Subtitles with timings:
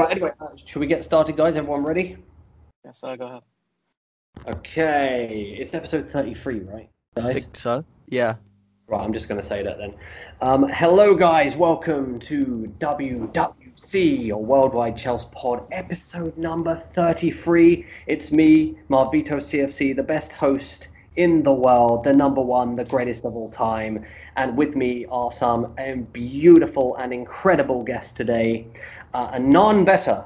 [0.00, 1.56] Right, anyway, uh, should we get started, guys?
[1.56, 2.16] Everyone ready?
[2.86, 3.42] Yes, sir, go ahead.
[4.48, 6.88] Okay, it's episode 33, right?
[7.18, 7.34] I Guys?
[7.34, 7.84] think so.
[8.08, 8.36] Yeah.
[8.86, 9.92] Right, I'm just going to say that then.
[10.40, 11.54] Um, hello, guys.
[11.54, 17.84] Welcome to WWC, or Worldwide Chelsea Pod, episode number 33.
[18.06, 23.24] It's me, Marvito CFC, the best host in the world, the number one, the greatest
[23.24, 24.04] of all time.
[24.36, 28.66] And with me are some um, beautiful and incredible guests today,
[29.14, 30.24] uh, and none better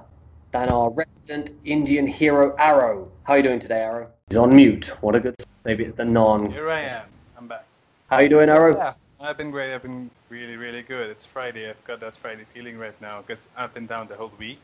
[0.52, 3.10] than our resident Indian hero, Arrow.
[3.24, 4.08] How are you doing today, Arrow?
[4.28, 4.86] He's on mute.
[5.00, 5.34] What a good.
[5.64, 6.50] Maybe it's the non.
[6.50, 7.06] Here I am.
[7.38, 7.64] I'm back.
[8.10, 8.77] How are you doing, Arrow?
[8.77, 9.74] Yeah, I've been great.
[9.74, 11.10] I've been really, really good.
[11.10, 11.69] It's Friday.
[11.69, 14.60] I've got that Friday feeling right now because I've been down the whole week,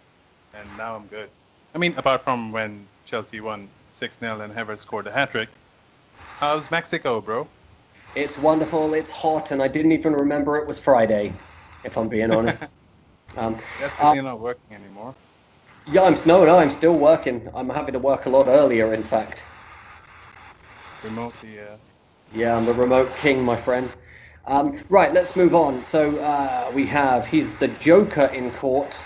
[0.55, 1.31] and now I'm good.
[1.75, 5.49] I mean, apart from when Chelsea won 6 0 and Havertz scored a hat trick.
[6.41, 7.47] How's Mexico, bro?
[8.15, 8.95] It's wonderful.
[8.95, 11.35] It's hot, and I didn't even remember it was Friday,
[11.85, 12.59] if I'm being honest.
[13.37, 15.15] um, That's Uh, you're not working anymore.
[15.93, 17.47] yeah, I'm no, no, I'm still working.
[17.55, 19.43] I'm having to work a lot earlier, in fact.
[21.05, 21.77] Remotely, yeah.
[22.35, 23.91] Yeah, I'm the remote king, my friend.
[24.47, 25.85] Um, right, let's move on.
[25.85, 28.97] So uh, we have he's the Joker in court,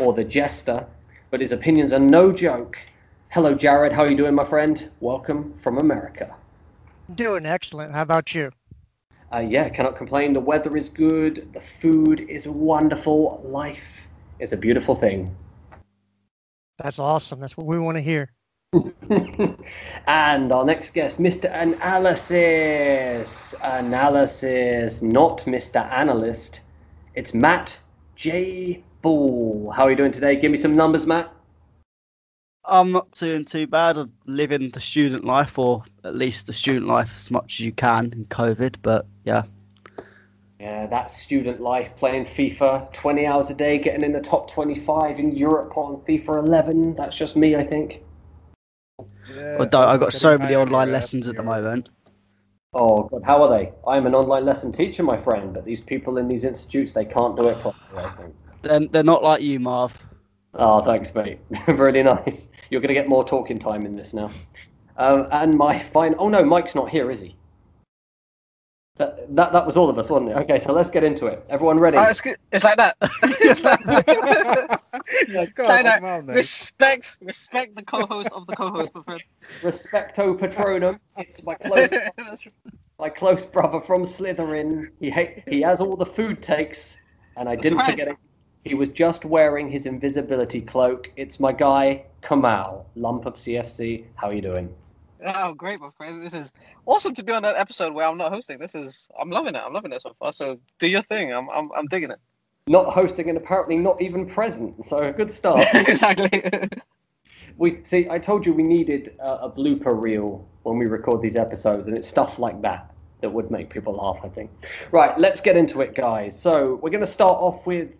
[0.00, 0.84] or the Jester,
[1.30, 2.76] but his opinions are no joke.
[3.28, 3.92] Hello, Jared.
[3.92, 4.90] How are you doing, my friend?
[4.98, 6.34] Welcome from America.
[7.14, 7.92] Doing excellent.
[7.92, 8.50] How about you?
[9.32, 10.32] Uh, yeah, cannot complain.
[10.32, 11.48] The weather is good.
[11.52, 13.42] The food is wonderful.
[13.44, 14.02] Life
[14.38, 15.34] is a beautiful thing.
[16.78, 17.40] That's awesome.
[17.40, 18.30] That's what we want to hear.
[20.06, 21.52] and our next guest, Mr.
[21.52, 23.54] Analysis.
[23.62, 25.84] Analysis, not Mr.
[25.92, 26.60] Analyst.
[27.14, 27.78] It's Matt
[28.16, 28.82] J.
[29.02, 29.72] Ball.
[29.74, 30.36] How are you doing today?
[30.36, 31.30] Give me some numbers, Matt.
[32.64, 33.98] I'm not doing too bad.
[33.98, 37.72] I'm living the student life, or at least the student life as much as you
[37.72, 38.76] can in COVID.
[38.82, 39.42] But yeah,
[40.60, 45.18] Yeah, that's student life playing FIFA 20 hours a day, getting in the top 25
[45.18, 46.94] in Europe on FIFA 11.
[46.94, 48.02] That's just me, I think.
[49.34, 49.88] Yeah, I don't.
[49.88, 51.50] I've got so many online up lessons at the here.
[51.50, 51.90] moment.
[52.74, 53.72] Oh, God, how are they?
[53.86, 57.36] I'm an online lesson teacher, my friend, but these people in these institutes, they can't
[57.36, 58.34] do it properly, I think.
[58.62, 59.98] They're, they're not like you, Marv.
[60.54, 61.38] Oh, thanks, mate.
[61.66, 62.48] really nice.
[62.72, 64.30] You're going to get more talking time in this now.
[64.96, 66.14] Um, and my fine.
[66.18, 67.36] Oh no, Mike's not here, is he?
[68.96, 70.36] That, that that was all of us, wasn't it?
[70.38, 71.44] Okay, so let's get into it.
[71.50, 71.98] Everyone ready?
[71.98, 72.38] Oh, it's good.
[72.50, 72.96] It's like that.
[73.22, 76.00] it's like, Yeah, it's go like that.
[76.00, 76.26] come.
[76.28, 79.22] Respect, respect the co-host of the co-host, my friend.
[79.60, 80.98] Respecto Patronum.
[81.18, 81.90] It's my close
[82.98, 84.88] my close brother from Slytherin.
[84.98, 86.96] He ha- he has all the food takes,
[87.36, 87.90] and I That's didn't right.
[87.90, 88.16] forget it.
[88.64, 91.10] He was just wearing his invisibility cloak.
[91.16, 94.04] It's my guy Kamal, lump of CFC.
[94.14, 94.72] How are you doing?
[95.24, 96.24] oh, great, my friend.
[96.24, 96.52] This is
[96.86, 98.58] awesome to be on that episode where I'm not hosting.
[98.58, 99.62] This is, I'm loving it.
[99.64, 100.32] I'm loving it so far.
[100.32, 101.32] So do your thing.
[101.32, 102.18] I'm, I'm, I'm digging it.
[102.68, 104.74] Not hosting and apparently not even present.
[104.88, 105.64] So a good start.
[105.74, 106.68] exactly.
[107.56, 108.08] we see.
[108.08, 111.96] I told you we needed a, a blooper reel when we record these episodes, and
[111.96, 114.24] it's stuff like that that would make people laugh.
[114.24, 114.50] I think.
[114.92, 116.40] Right, let's get into it, guys.
[116.40, 117.90] So we're going to start off with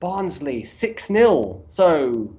[0.00, 2.34] Barnsley six 0 So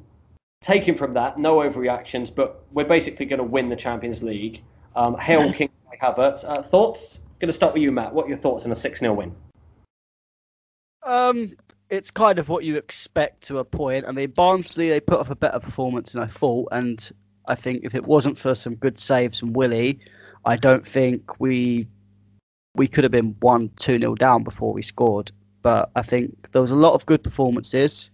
[0.61, 4.61] taking from that, no overreactions, but we're basically going to win the Champions League.
[4.95, 5.69] Um, hail King
[6.01, 6.43] Havertz.
[6.43, 7.19] Uh, thoughts?
[7.39, 8.13] Going to start with you, Matt.
[8.13, 9.35] What are your thoughts on a six 0 win?
[11.03, 11.53] Um,
[11.89, 14.05] it's kind of what you expect to a point.
[14.07, 17.09] I mean, Barnsley they put up a better performance than I thought, and
[17.47, 19.99] I think if it wasn't for some good saves from Willy,
[20.45, 21.87] I don't think we
[22.75, 25.31] we could have been one two 0 down before we scored.
[25.69, 28.09] But I think there was a lot of good performances,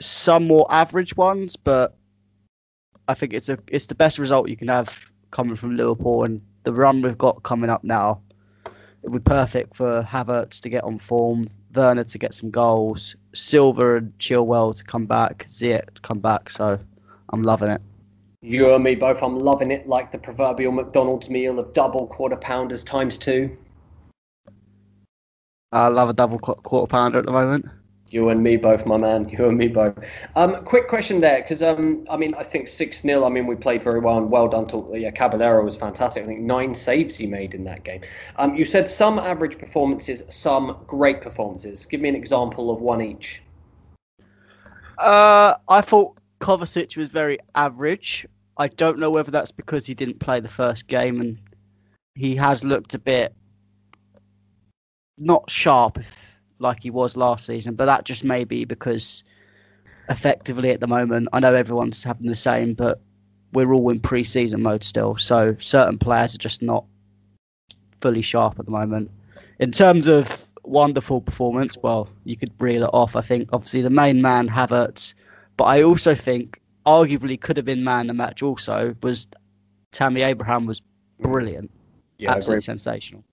[0.00, 1.96] some more average ones, but
[3.08, 6.40] I think it's a it's the best result you can have coming from Liverpool, and
[6.62, 8.20] the run we've got coming up now.
[9.02, 13.16] It would be perfect for Havertz to get on form, Werner to get some goals,
[13.34, 16.50] Silva and Chilwell to come back, Ziyech to come back.
[16.50, 16.78] So
[17.30, 17.82] I'm loving it.
[18.42, 19.24] You and me both.
[19.24, 23.56] I'm loving it like the proverbial McDonald's meal of double quarter pounders times two.
[25.74, 27.66] I love a double quarter pounder at the moment.
[28.08, 29.28] You and me both, my man.
[29.28, 29.98] You and me both.
[30.36, 33.56] Um, quick question there, because um, I mean, I think six 0 I mean, we
[33.56, 34.68] played very well and well done.
[34.68, 36.22] To yeah, Caballero was fantastic.
[36.22, 38.02] I think nine saves he made in that game.
[38.36, 41.86] Um, you said some average performances, some great performances.
[41.86, 43.42] Give me an example of one each.
[44.98, 48.26] Uh, I thought Kovacic was very average.
[48.58, 51.38] I don't know whether that's because he didn't play the first game and
[52.14, 53.34] he has looked a bit
[55.18, 55.98] not sharp
[56.58, 59.24] like he was last season, but that just may be because
[60.08, 63.00] effectively at the moment, I know everyone's having the same, but
[63.52, 66.84] we're all in pre-season mode still, so certain players are just not
[68.00, 69.10] fully sharp at the moment.
[69.60, 73.16] In terms of wonderful performance, well, you could reel it off.
[73.16, 75.14] I think obviously the main man Havertz
[75.56, 78.42] But I also think arguably could have been man the match.
[78.42, 79.28] Also was
[79.92, 80.82] Tammy Abraham was
[81.20, 81.70] brilliant,
[82.18, 83.24] Yeah, absolutely sensational.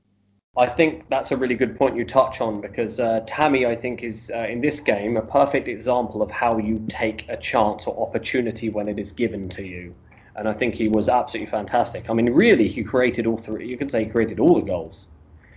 [0.57, 4.03] I think that's a really good point you touch on because uh, Tammy, I think,
[4.03, 8.05] is uh, in this game a perfect example of how you take a chance or
[8.05, 9.95] opportunity when it is given to you.
[10.35, 12.09] And I think he was absolutely fantastic.
[12.09, 13.65] I mean, really, he created all three.
[13.65, 15.07] You could say he created all the goals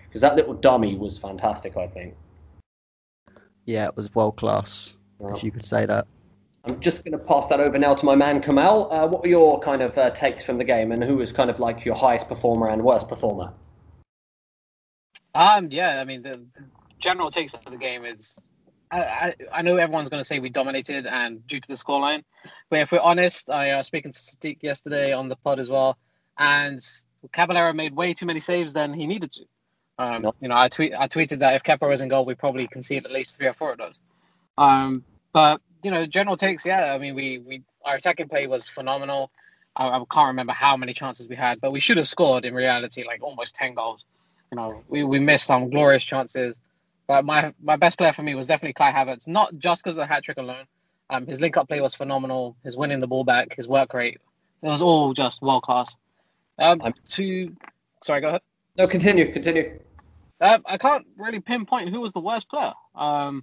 [0.07, 1.77] because that little dummy was fantastic.
[1.77, 2.15] I think.
[3.65, 6.07] Yeah, it was world class, if you could say that.
[6.67, 8.93] I'm just going to pass that over now to my man Kamal.
[8.93, 11.51] Uh, what were your kind of uh, takes from the game, and who was kind
[11.51, 13.53] of like your highest performer and worst performer?
[15.35, 16.41] Um, yeah, I mean, the
[16.99, 18.37] general takes of the game is.
[18.91, 22.23] I, I, I know everyone's going to say we dominated and due to the scoreline,
[22.71, 25.69] but if we're honest, I uh, was speaking to Sadiq yesterday on the pod as
[25.69, 25.97] well,
[26.39, 26.81] and
[27.33, 29.45] Caballero made way too many saves than he needed to.
[29.99, 30.35] Um, No.
[30.41, 33.05] You know, I tweet I tweeted that if Kepa was in goal, we probably concede
[33.05, 33.99] at least three or four of those.
[34.59, 36.95] Um, but you know, general takes, yeah.
[36.95, 39.31] I mean, we we our attacking play was phenomenal.
[39.77, 42.55] I, I can't remember how many chances we had, but we should have scored in
[42.55, 44.05] reality like almost ten goals.
[44.55, 46.57] You know, we, we missed some glorious chances.
[47.09, 50.03] But my my best player for me was definitely Kai Havertz, not just because of
[50.03, 50.65] the hat trick alone.
[51.11, 52.57] Um, his link up play was phenomenal.
[52.63, 54.21] His winning the ball back, his work rate,
[54.63, 55.97] it was all just world class.
[56.61, 57.55] Um, I'm- to
[58.05, 58.43] sorry, go ahead.
[58.79, 59.81] No, continue, continue.
[60.41, 62.73] Uh, I can't really pinpoint who was the worst player.
[62.95, 63.43] Um,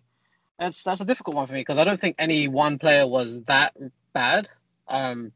[0.60, 3.42] that's that's a difficult one for me because I don't think any one player was
[3.42, 3.76] that
[4.14, 4.50] bad.
[4.88, 5.34] Um,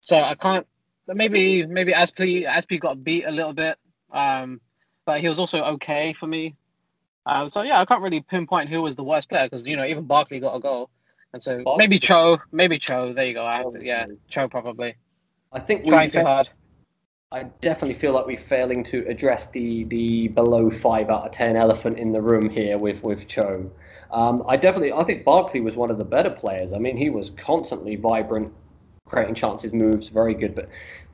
[0.00, 0.66] so I can't.
[1.06, 3.76] Maybe maybe Azpi Azpi got beat a little bit,
[4.10, 4.60] um,
[5.04, 6.56] but he was also okay for me.
[7.26, 9.84] Uh, so yeah, I can't really pinpoint who was the worst player because you know
[9.84, 10.90] even Barkley got a goal,
[11.32, 13.12] and so Barkley- maybe Cho, maybe Cho.
[13.12, 13.44] There you go.
[13.44, 14.96] I have to, yeah, Cho probably
[15.52, 16.50] I think trying too hard.
[17.30, 21.56] I definitely feel like we're failing to address the, the below five out of ten
[21.56, 23.70] elephant in the room here with with Cho.
[24.10, 26.72] Um, I definitely I think Barkley was one of the better players.
[26.72, 28.52] I mean, he was constantly vibrant,
[29.06, 30.54] creating chances, moves, very good.
[30.54, 30.68] But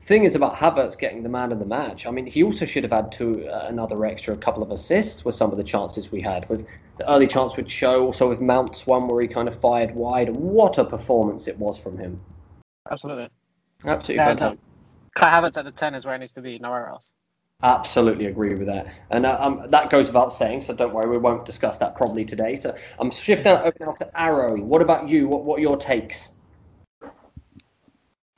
[0.09, 2.07] thing is about Havertz getting the man of the match.
[2.07, 5.23] I mean, he also should have had two uh, another extra a couple of assists
[5.23, 6.49] with some of the chances we had.
[6.49, 6.65] With
[6.97, 10.35] the early chance with Cho, also with Mount's one where he kind of fired wide.
[10.35, 12.19] What a performance it was from him!
[12.91, 13.29] Absolutely.
[13.85, 14.59] Absolutely Yeah, fantastic.
[15.15, 17.11] Kai Havertz at the ten is where it needs to be, nowhere else.
[17.61, 20.63] Absolutely agree with that, and uh, um, that goes without saying.
[20.63, 22.57] So don't worry, we won't discuss that probably today.
[22.57, 24.57] So I'm shifting over now to Arrow.
[24.59, 25.27] What about you?
[25.27, 26.33] What what are your takes?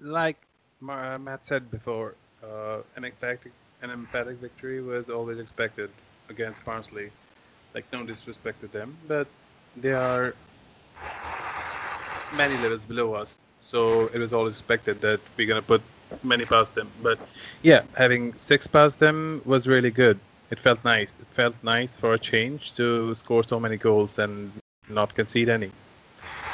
[0.04, 0.51] like Ma-
[0.82, 3.52] Matt said before, uh, an emphatic
[3.84, 5.90] an emphatic victory was always expected
[6.30, 7.12] against Barnsley.
[7.74, 9.28] Like no disrespect to them, but
[9.78, 10.34] they are
[12.36, 13.40] many levels below us.
[13.62, 15.82] So it was always expected that we're gonna put
[16.24, 16.90] many past them.
[17.02, 17.20] But
[17.62, 20.20] yeah, having six past them was really good.
[20.50, 21.16] It felt nice.
[21.22, 24.52] It felt nice for a change to score so many goals and
[24.90, 25.72] not concede any.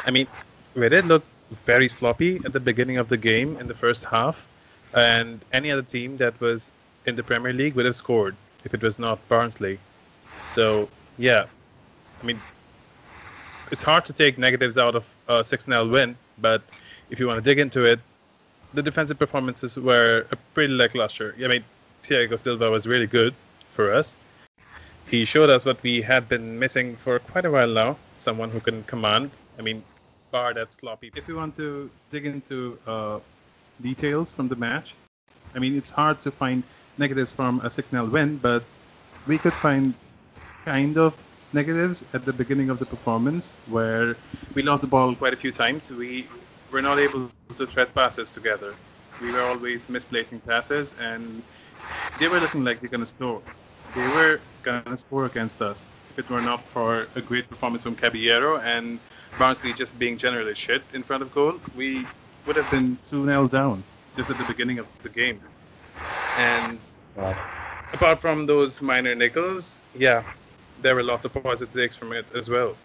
[0.06, 0.28] I mean,
[0.76, 1.24] we did look
[1.66, 4.48] very sloppy at the beginning of the game in the first half,
[4.94, 6.72] and any other team that was
[7.06, 9.80] in the Premier League would have scored if it was not Barnsley.
[10.48, 11.46] So yeah,
[12.22, 12.42] I mean,
[13.72, 16.62] it's hard to take negatives out of a 6-0 win, but
[17.10, 18.00] if you want to dig into it,
[18.74, 21.36] the defensive performances were a pretty lackluster.
[21.44, 21.64] I mean,
[22.04, 23.34] Thiago Silva was really good
[23.72, 24.18] for us.
[25.08, 27.98] He showed us what we had been missing for quite a while now.
[28.20, 29.32] Someone who can command.
[29.58, 29.84] I mean,
[30.32, 31.12] bar that sloppy.
[31.16, 33.20] If you want to dig into uh,
[33.82, 34.96] details from the match,
[35.56, 36.64] I mean, it's hard to find
[36.98, 38.64] negatives from a 6 0 win, but
[39.26, 39.94] we could find
[40.66, 41.16] kind of
[41.54, 44.16] negatives at the beginning of the performance where
[44.54, 45.90] we lost the ball quite a few times.
[45.90, 46.28] We
[46.72, 48.76] were not able to thread passes together.
[49.22, 51.42] We were always misplacing passes, and
[52.20, 53.42] they were looking like they're going to score.
[53.96, 57.84] They were going to score against us if it were not for a great performance
[57.84, 59.00] from Caballero and
[59.40, 61.60] Barnsley just being generally shit in front of goal.
[61.76, 62.06] We
[62.46, 63.84] would have been 2 0 down
[64.16, 65.40] just at the beginning of the game.
[66.38, 66.80] And
[67.16, 67.36] Right.
[67.94, 70.24] apart from those minor nickels, yeah,
[70.82, 72.76] there were lots of positive takes from it as well.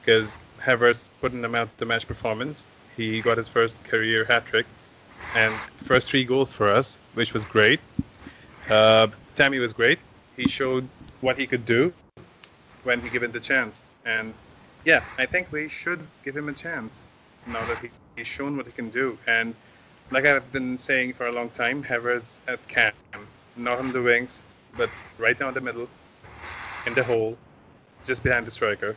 [0.00, 2.66] Because Havertz put in a man the match performance.
[2.96, 4.66] He got his first career hat trick
[5.34, 7.80] and first three goals for us, which was great.
[8.68, 9.98] Uh, Tammy was great.
[10.36, 10.86] He showed
[11.20, 11.92] what he could do
[12.84, 13.82] when he given the chance.
[14.04, 14.34] And
[14.84, 17.02] yeah, I think we should give him a chance
[17.46, 19.16] now that he, he's shown what he can do.
[19.26, 19.54] And
[20.10, 22.92] like I've been saying for a long time, Havertz at cam,
[23.56, 24.42] not on the wings,
[24.76, 25.88] but right down the middle,
[26.86, 27.36] in the hole,
[28.04, 28.96] just behind the striker.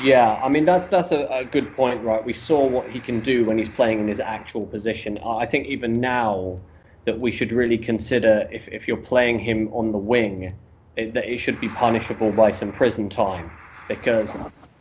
[0.00, 2.24] Yeah, I mean that's that's a, a good point, right?
[2.24, 5.18] We saw what he can do when he's playing in his actual position.
[5.18, 6.60] I think even now
[7.04, 10.54] that we should really consider if, if you're playing him on the wing,
[10.94, 13.50] it, that it should be punishable by some prison time
[13.88, 14.28] because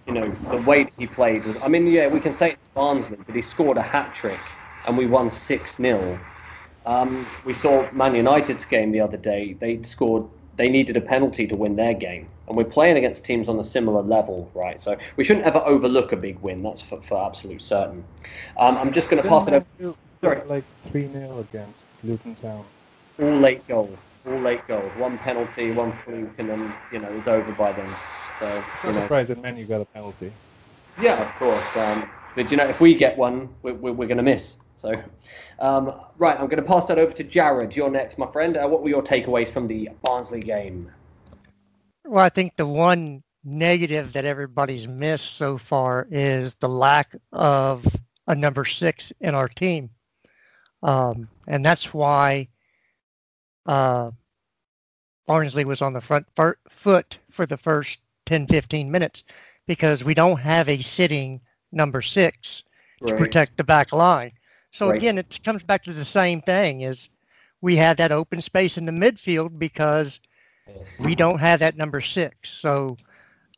[0.08, 1.58] you know, the way that he played was.
[1.62, 4.40] I mean, yeah, we can say it's Barnsley, but he scored a hat trick,
[4.86, 6.18] and we won six 0
[6.86, 9.54] um, We saw Man United's game the other day.
[9.60, 10.26] They scored.
[10.56, 13.64] They needed a penalty to win their game, and we're playing against teams on a
[13.64, 14.80] similar level, right?
[14.80, 16.64] So we shouldn't ever overlook a big win.
[16.64, 18.04] That's for, for absolute certain.
[18.58, 19.96] Um, I'm just going to pass it over.
[20.22, 20.42] Sorry.
[20.48, 22.66] Like 3 0 against Luton Town.
[23.22, 23.96] all late goals,
[24.26, 24.90] all late goals.
[24.98, 27.94] One penalty, one fluke, and then you know it's over by then.
[28.39, 30.32] So So you know, surprised that Man U got a penalty.
[31.01, 31.75] yeah, of course.
[31.75, 34.58] Um, but you know, if we get one, we're, we're, we're going to miss.
[34.75, 34.94] So,
[35.60, 37.75] um, right, I'm going to pass that over to Jared.
[37.75, 38.58] You're next, my friend.
[38.58, 40.91] Uh, what were your takeaways from the Barnsley game?
[42.06, 47.86] Well, I think the one negative that everybody's missed so far is the lack of
[48.27, 49.89] a number six in our team.
[50.84, 52.50] Um, and that's why
[53.65, 54.12] uh,
[55.25, 59.24] Barnsley was on the front fir- foot for the first 10, 15 minutes
[59.68, 61.42] because we don't have a sitting
[61.72, 62.64] number six
[63.08, 63.18] to Right.
[63.18, 64.34] protect the back line.
[64.72, 64.98] So Right.
[64.98, 67.10] again, it comes back to the same thing: is
[67.62, 70.20] we have that open space in the midfield because
[70.68, 71.00] Yes.
[71.00, 72.52] we don't have that number six.
[72.52, 72.98] So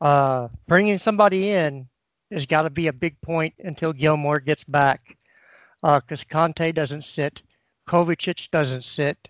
[0.01, 1.89] uh, bringing somebody in
[2.31, 5.17] has got to be a big point until Gilmour gets back,
[5.81, 7.41] because Kante doesn't sit,
[7.87, 9.29] Kovacic doesn't sit.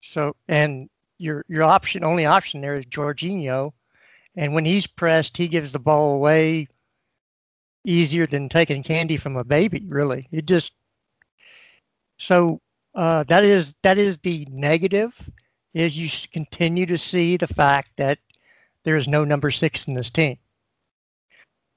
[0.00, 3.72] So and your your option only option there is Jorginho,
[4.36, 6.68] and when he's pressed, he gives the ball away
[7.84, 9.84] easier than taking candy from a baby.
[9.88, 10.72] Really, it just
[12.18, 12.60] so
[12.94, 15.30] uh, that is that is the negative
[15.74, 18.18] is you continue to see the fact that
[18.84, 20.38] there is no number six in this team.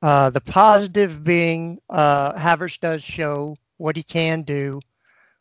[0.01, 4.79] Uh, the positive being uh, Havertz does show what he can do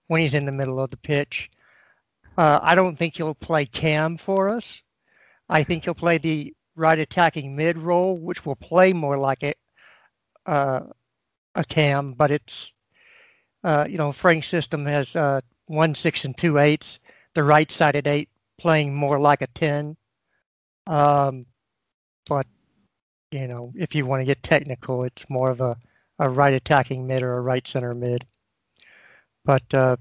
[0.09, 1.51] when he's in the middle of the pitch.
[2.37, 4.83] Uh, I don't think he'll play Cam for us.
[5.49, 9.55] I think he'll play the right attacking mid role, which will play more like a
[10.47, 10.81] uh,
[11.55, 12.73] a Cam, but it's
[13.65, 17.01] uh, you know Frank's system has uh, one six and two eights.
[17.35, 19.97] The right sided eight playing more like a ten.
[20.87, 21.47] Um,
[22.29, 22.47] but
[23.31, 25.77] you know, if you want to get technical, it's more of a,
[26.19, 28.27] a right attacking mid or a right center mid.
[29.45, 29.97] But uh,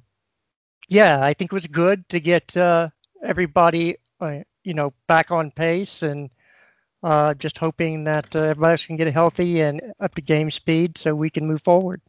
[0.88, 2.90] yeah, I think it was good to get uh,
[3.24, 6.30] everybody, uh, you know, back on pace and
[7.04, 10.98] uh, just hoping that uh, everybody else can get healthy and up to game speed
[10.98, 12.02] so we can move forward.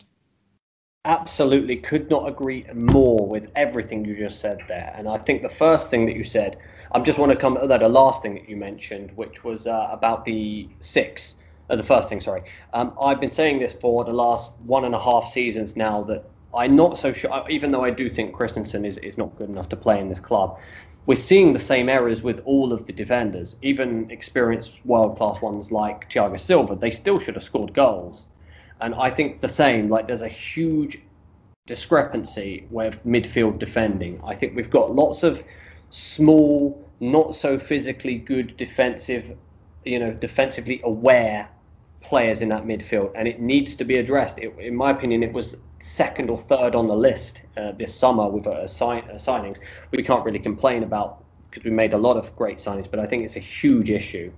[1.05, 4.93] Absolutely, could not agree more with everything you just said there.
[4.97, 6.59] And I think the first thing that you said,
[6.93, 9.67] I just want to come to that, the last thing that you mentioned, which was
[9.67, 11.37] uh, about the six.
[11.71, 12.43] Uh, the first thing, sorry.
[12.73, 16.25] Um, I've been saying this for the last one and a half seasons now that
[16.55, 19.69] I'm not so sure, even though I do think Christensen is, is not good enough
[19.69, 20.59] to play in this club.
[21.09, 25.73] We're seeing the same errors with all of the defenders, even experienced world class ones
[25.73, 26.77] like Thiago Silva.
[26.77, 28.27] They still should have scored goals.
[28.83, 30.99] And I think the same, like there's a huge
[31.65, 34.21] discrepancy with midfield defending.
[34.23, 35.43] I think we've got lots of
[35.89, 39.35] small, not so physically good defensive,
[39.87, 41.49] you know, defensively aware
[42.01, 44.39] players in that midfield, and it needs to be addressed.
[44.39, 48.29] It, in my opinion, it was second or third on the list uh, this summer
[48.29, 49.59] with uh, uh, signings.
[49.91, 53.07] We can't really complain about because we made a lot of great signings, but I
[53.07, 54.31] think it's a huge issue.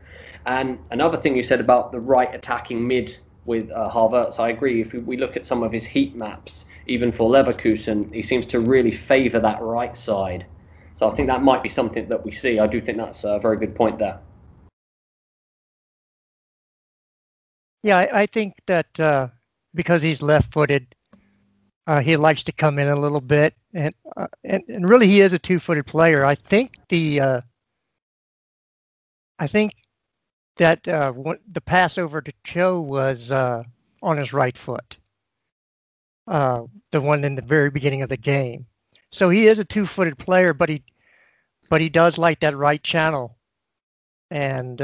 [0.47, 4.81] And another thing you said about the right attacking mid with uh, I agree.
[4.81, 8.61] If we look at some of his heat maps, even for Leverkusen, he seems to
[8.61, 10.47] really favour that right side.
[10.95, 12.59] So I think that might be something that we see.
[12.59, 14.21] I do think that's a very good point there.
[17.83, 19.29] Yeah, I, I think that uh,
[19.75, 20.95] because he's left-footed,
[21.87, 25.21] uh, he likes to come in a little bit, and uh, and and really he
[25.21, 26.25] is a two-footed player.
[26.25, 27.41] I think the uh,
[29.39, 29.73] I think
[30.57, 31.13] that uh,
[31.51, 33.65] the pass over to Cho was uh,
[34.03, 34.99] on his right foot,
[36.27, 36.69] the
[37.01, 38.67] one in the very beginning of the game.
[39.11, 40.83] So he is a two-footed player, but he
[41.71, 43.39] but he does like that right channel,
[44.31, 44.83] and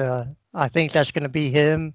[0.55, 1.95] I think that's going to be him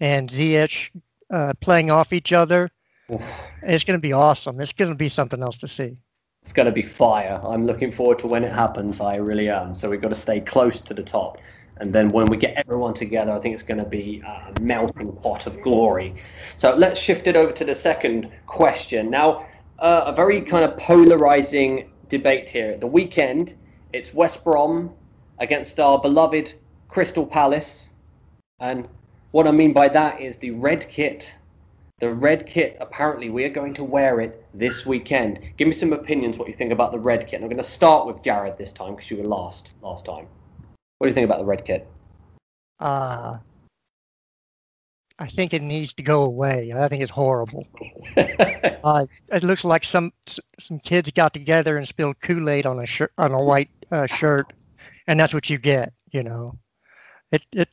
[0.00, 0.90] and Ziyech
[1.32, 2.70] uh, playing off each other.
[3.12, 3.22] Oof.
[3.62, 4.60] It's going to be awesome.
[4.60, 5.96] It's going to be something else to see.
[6.42, 7.40] It's going to be fire.
[7.44, 9.00] I'm looking forward to when it happens.
[9.00, 9.74] I really am.
[9.74, 11.38] So we've got to stay close to the top.
[11.78, 15.12] And then when we get everyone together, I think it's going to be a melting
[15.16, 16.14] pot of glory.
[16.56, 19.10] So let's shift it over to the second question.
[19.10, 19.46] Now,
[19.78, 22.68] uh, a very kind of polarizing debate here.
[22.68, 23.54] At the weekend,
[23.92, 24.94] it's West Brom
[25.38, 26.54] against our beloved
[26.88, 27.90] Crystal Palace.
[28.60, 28.88] And
[29.36, 31.34] what I mean by that is the red kit.
[32.00, 35.40] The red kit, apparently, we are going to wear it this weekend.
[35.58, 37.34] Give me some opinions what you think about the red kit.
[37.34, 40.26] And I'm going to start with Jared this time because you were last last time.
[40.96, 41.86] What do you think about the red kit?
[42.80, 43.36] Uh,
[45.18, 46.72] I think it needs to go away.
[46.74, 47.66] I think it's horrible.
[48.84, 50.12] Uh, it looks like some
[50.60, 54.06] some kids got together and spilled Kool Aid on a shirt on a white uh,
[54.06, 54.52] shirt,
[55.08, 55.92] and that's what you get.
[56.12, 56.56] You know,
[57.32, 57.68] it it.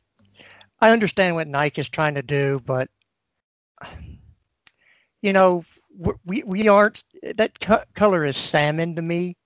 [0.84, 2.90] I understand what Nike is trying to do, but
[5.22, 5.64] you know,
[6.26, 7.04] we we aren't.
[7.36, 9.38] That co- color is salmon to me,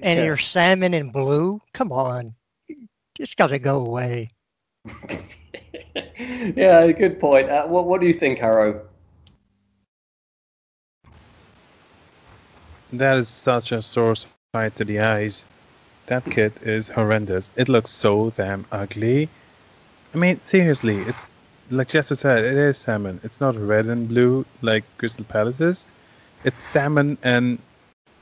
[0.00, 0.24] and Yeah.
[0.24, 1.60] you're salmon and blue.
[1.74, 2.34] Come on,
[3.20, 4.30] it's got to go away.
[6.56, 7.50] yeah, good point.
[7.50, 8.80] Uh, what What do you think, Arrow?
[12.94, 14.16] That is such a sore
[14.54, 15.44] sight to the eyes.
[16.06, 17.50] That kit is horrendous.
[17.56, 19.28] It looks so damn ugly.
[20.14, 21.28] I mean, seriously, it's
[21.70, 23.20] like Jester said, it is salmon.
[23.24, 25.86] It's not red and blue like Crystal Palaces.
[26.44, 27.58] It's salmon and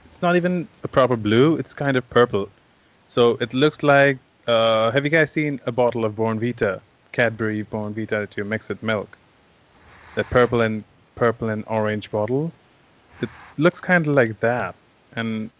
[0.05, 2.49] it's not even a proper blue, it's kind of purple.
[3.09, 6.81] So it looks like uh, have you guys seen a bottle of Bournvita?
[7.13, 9.19] Cadbury Bournvita that you mix with milk.
[10.15, 10.85] That purple and
[11.17, 12.53] purple and orange bottle
[13.21, 13.29] It
[13.59, 14.75] looks kind of like that,
[15.17, 15.51] and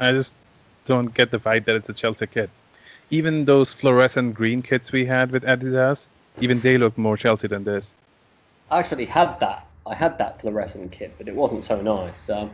[0.00, 0.34] I just
[0.86, 2.50] don't get the vibe that it's a Chelsea kit.
[3.10, 6.08] Even those fluorescent green kits we had with Adidas,
[6.40, 7.94] even they look more Chelsea than this.
[8.70, 9.66] I actually had that.
[9.86, 12.28] I had that fluorescent kit, but it wasn't so nice.
[12.30, 12.50] Um,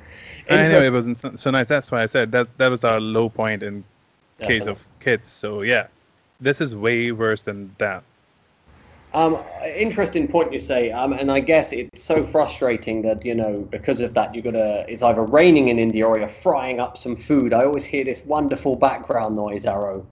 [0.49, 1.67] I know it wasn't so nice.
[1.67, 3.85] That's why I said that that was our low point in
[4.41, 5.31] Yeah, case of kits.
[5.31, 5.89] So yeah,
[6.41, 8.05] this is way worse than that.
[9.15, 9.39] Um,
[9.77, 14.01] interesting point you say, um, and I guess it's so frustrating that you know because
[14.01, 14.85] of that you're gonna.
[14.89, 17.53] It's either raining in India or you're frying up some food.
[17.53, 20.07] I always hear this wonderful background noise, Arrow.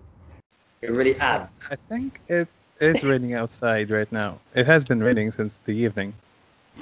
[0.82, 1.48] It really adds.
[1.70, 2.48] I think it
[2.80, 4.38] is raining outside right now.
[4.54, 6.12] It has been raining since the evening.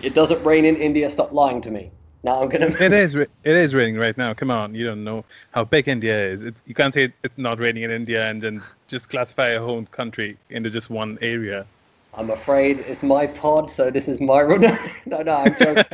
[0.03, 1.11] It doesn't rain in India.
[1.11, 1.91] Stop lying to me.
[2.23, 2.67] Now I'm gonna.
[2.67, 3.15] it is.
[3.15, 4.33] It is raining right now.
[4.33, 6.43] Come on, you don't know how big India is.
[6.43, 9.85] It, you can't say it's not raining in India and then just classify a whole
[9.87, 11.67] country into just one area.
[12.13, 14.61] I'm afraid it's my pod, so this is my run.
[15.07, 15.85] no, no, I'm joking.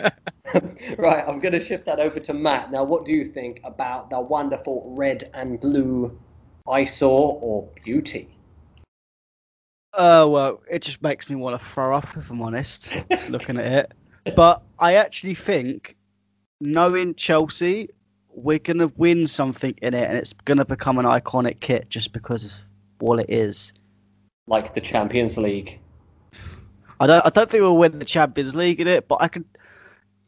[0.99, 2.71] right, I'm going to shift that over to Matt.
[2.71, 6.19] Now, what do you think about the wonderful red and blue
[6.69, 8.29] eyesore or beauty?
[9.95, 12.93] Uh, well, it just makes me want to throw up if I'm honest,
[13.29, 13.93] looking at it.
[14.35, 15.97] But I actually think,
[16.61, 17.89] knowing Chelsea,
[18.29, 22.45] we're gonna win something in it, and it's gonna become an iconic kit just because
[22.45, 22.53] of
[22.99, 23.73] what it is.
[24.47, 25.81] Like the Champions League.
[27.01, 29.45] I don't, I don't think we'll win the Champions League in it, but I can.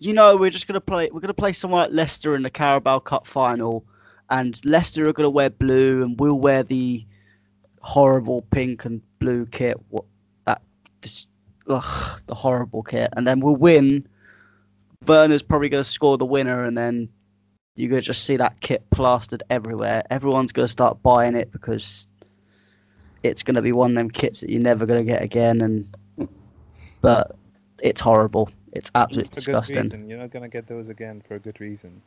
[0.00, 1.10] You know, we're just gonna play.
[1.12, 3.84] We're gonna play someone like Leicester in the Carabao Cup final,
[4.30, 7.04] and Leicester are gonna wear blue, and we'll wear the
[7.80, 9.76] horrible pink and blue kit.
[9.88, 10.04] What
[10.46, 10.62] that?
[11.02, 11.28] Just,
[11.68, 14.06] ugh, the horrible kit, and then we'll win.
[15.06, 17.08] Werner's probably gonna score the winner, and then
[17.76, 20.02] you're gonna just see that kit plastered everywhere.
[20.10, 22.06] Everyone's gonna start buying it because
[23.22, 25.96] it's gonna be one of them kits that you're never gonna get again, and
[27.00, 27.36] but
[27.80, 28.50] it's horrible.
[28.72, 30.10] It's absolutely It's for good disgusting.
[30.10, 32.02] You're not gonna get those again for a good reason.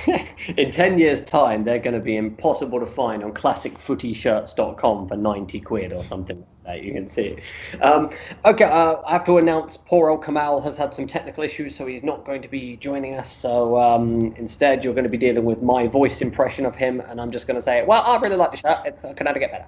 [0.56, 5.60] in 10 years' time, they're going to be impossible to find on classicfootyshirts.com for 90
[5.60, 6.84] quid or something like that.
[6.84, 7.82] You can see it.
[7.82, 8.10] Um,
[8.44, 11.86] okay, uh, I have to announce poor old Kamal has had some technical issues, so
[11.86, 13.34] he's not going to be joining us.
[13.34, 17.20] So um, instead, you're going to be dealing with my voice impression of him, and
[17.20, 18.78] I'm just going to say, well, I really like the shirt.
[18.84, 19.66] It can only get better.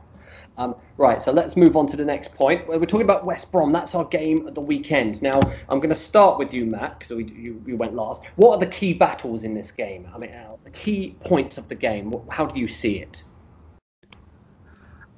[0.56, 2.68] Um, right, so let's move on to the next point.
[2.68, 3.72] We're talking about West Brom.
[3.72, 5.20] That's our game at the weekend.
[5.20, 8.22] Now, I'm going to start with you, Matt, because you, you went last.
[8.36, 10.08] What are the key battles in this game?
[10.14, 12.12] I mean, uh, the key points of the game.
[12.30, 13.24] How do you see it?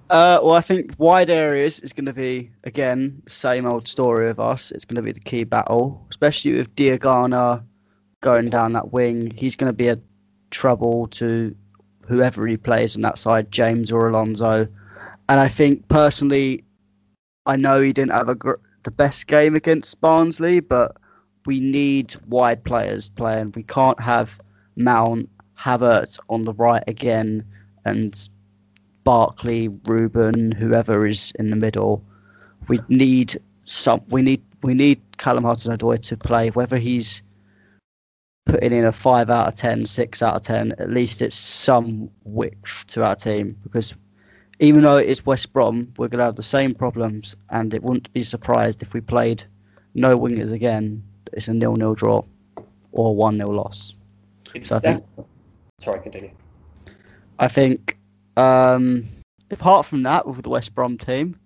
[0.09, 4.39] Uh, well, I think wide areas is going to be again same old story of
[4.39, 4.71] us.
[4.71, 7.65] It's going to be the key battle, especially with Diangana
[8.21, 9.33] going down that wing.
[9.33, 9.99] He's going to be a
[10.51, 11.55] trouble to
[12.07, 14.69] whoever he plays on that side, James or Alonso.
[15.29, 16.65] And I think personally,
[17.47, 20.97] I know he didn't have gr- the best game against Barnsley, but
[21.47, 23.53] we need wide players playing.
[23.55, 24.39] We can't have
[24.77, 27.45] Mount, Havertz on the right again,
[27.85, 28.29] and
[29.05, 32.05] Barkley, Ruben, whoever is in the middle.
[32.69, 34.03] We need some.
[34.09, 36.51] We need we need Callum Hudson-Odoi to play.
[36.51, 37.23] Whether he's
[38.47, 42.11] putting in a five out of 10, 6 out of ten, at least it's some
[42.25, 43.95] width to our team because
[44.59, 47.83] even though it is West Brom, we're going to have the same problems, and it
[47.83, 49.45] wouldn't be surprised if we played
[49.95, 51.03] no wingers again.
[51.33, 52.23] It's a nil-nil draw
[52.93, 53.95] or one-nil loss.
[54.55, 55.05] It's So I think-
[55.81, 56.31] Sorry, continue.
[57.39, 57.99] I think,
[58.39, 59.05] um,
[59.51, 61.37] apart from that, with the West Brom team,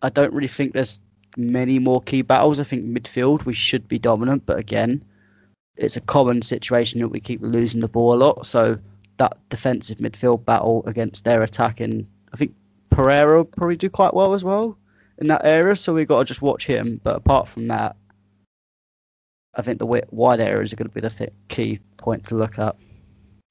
[0.00, 1.00] I don't really think there's
[1.36, 2.58] many more key battles.
[2.58, 5.04] I think midfield we should be dominant, but again,
[5.76, 8.46] it's a common situation that we keep losing the ball a lot.
[8.46, 8.78] So
[9.18, 12.52] that defensive midfield battle against their attacking, I think
[12.90, 14.76] Pereira will probably do quite well as well.
[15.18, 17.00] in that area, so we've got to just watch him.
[17.04, 17.94] But apart from that,
[19.54, 22.74] I think the wide areas are going to be the key point to look at.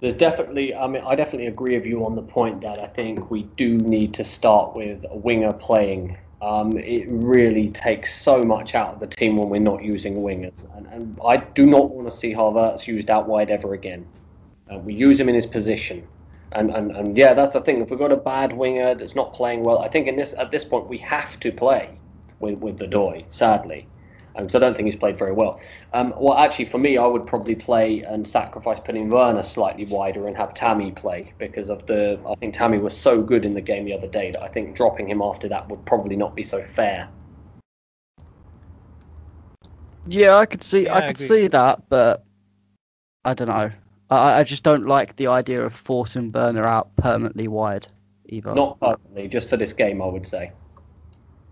[0.01, 3.31] There's definitely, I mean, I definitely agree with you on the point that I think
[3.31, 6.17] we do need to start with a winger playing.
[6.41, 10.67] Um, it really takes so much out of the team when we're not using wingers,
[10.75, 14.05] and, and I do not want to see Havertz used out wide ever again.
[14.69, 16.05] Uh, we use him in his position,
[16.55, 17.81] and, and and yeah, that's the thing.
[17.81, 20.51] If we've got a bad winger that's not playing well, I think in this at
[20.51, 21.97] this point we have to play
[22.39, 23.25] with with the Doy.
[23.31, 23.87] Sadly,
[24.35, 25.59] because I don't think he's played very well.
[25.93, 30.25] Um, well, actually, for me, I would probably play and sacrifice putting Werner slightly wider
[30.25, 32.19] and have Tammy play because of the.
[32.27, 34.75] I think Tammy was so good in the game the other day that I think
[34.75, 37.09] dropping him after that would probably not be so fair.
[40.05, 42.25] Yeah, I could see, Yeah, I I could see that, but
[43.23, 43.71] I don't know.
[44.13, 47.87] I, I just don't like the idea of forcing Werner out permanently wide,
[48.27, 48.53] either.
[48.53, 50.51] Not permanently, just for this game, I would say.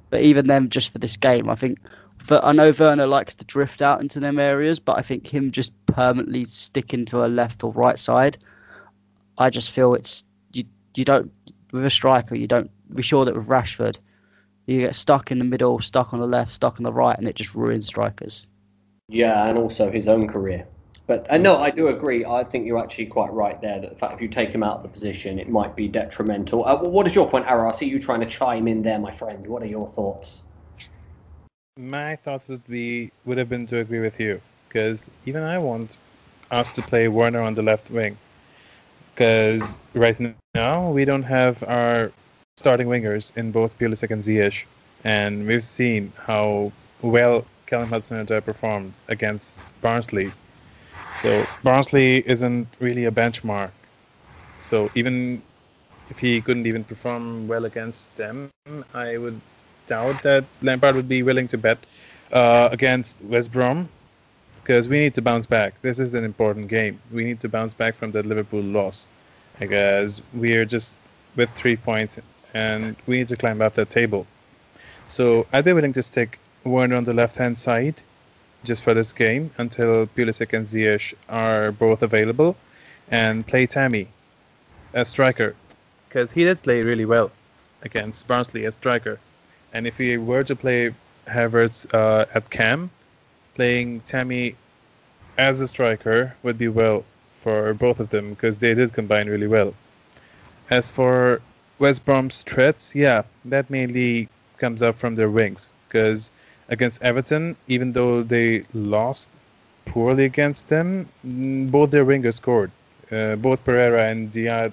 [0.09, 1.79] But even then, just for this game, I think.
[2.17, 5.49] For, I know Werner likes to drift out into them areas, but I think him
[5.49, 8.37] just permanently sticking to a left or right side,
[9.37, 10.65] I just feel it's you.
[10.95, 11.31] You don't
[11.71, 12.35] with a striker.
[12.35, 12.69] You don't.
[12.93, 13.97] Be sure that with Rashford,
[14.67, 17.27] you get stuck in the middle, stuck on the left, stuck on the right, and
[17.27, 18.45] it just ruins strikers.
[19.07, 20.67] Yeah, and also his own career.
[21.07, 22.23] But uh, no, I do agree.
[22.25, 23.79] I think you're actually quite right there.
[23.79, 26.65] That the fact if you take him out of the position, it might be detrimental.
[26.65, 27.69] Uh, what is your point, Ara?
[27.69, 29.45] I see you trying to chime in there, my friend.
[29.45, 30.43] What are your thoughts?
[31.77, 35.97] My thoughts would be would have been to agree with you because even I want
[36.51, 38.17] us to play Werner on the left wing
[39.13, 40.17] because right
[40.53, 42.11] now we don't have our
[42.57, 44.63] starting wingers in both Pulisic and Ziyech,
[45.03, 50.31] and we've seen how well Callum Hudson-Odoi performed against Barnsley.
[51.21, 53.71] So Barnsley isn't really a benchmark.
[54.59, 55.41] So even
[56.09, 58.49] if he couldn't even perform well against them,
[58.93, 59.39] I would
[59.87, 61.79] doubt that Lampard would be willing to bet
[62.31, 63.89] uh, against West Brom
[64.61, 65.73] because we need to bounce back.
[65.81, 66.99] This is an important game.
[67.11, 69.05] We need to bounce back from that Liverpool loss
[69.59, 70.97] because we're just
[71.35, 72.19] with three points
[72.53, 74.27] and we need to climb up that table.
[75.07, 78.01] So I'd be willing to stick Werner on the left hand side
[78.63, 82.55] just for this game until Pulisic and Ziyech are both available
[83.09, 84.07] and play Tammy
[84.93, 85.55] as striker
[86.07, 87.31] because he did play really well
[87.83, 89.19] against Barnsley as striker.
[89.73, 90.93] And if we were to play
[91.27, 92.91] Havertz uh, at cam,
[93.55, 94.55] playing Tammy
[95.37, 97.05] as a striker would be well
[97.39, 99.73] for both of them because they did combine really well.
[100.69, 101.41] As for
[101.79, 106.29] West Brom's threats, yeah, that mainly comes up from their wings because
[106.71, 109.27] against Everton, even though they lost
[109.85, 112.71] poorly against them, mm, both their wingers scored.
[113.11, 114.71] Uh, both Pereira and Diaz.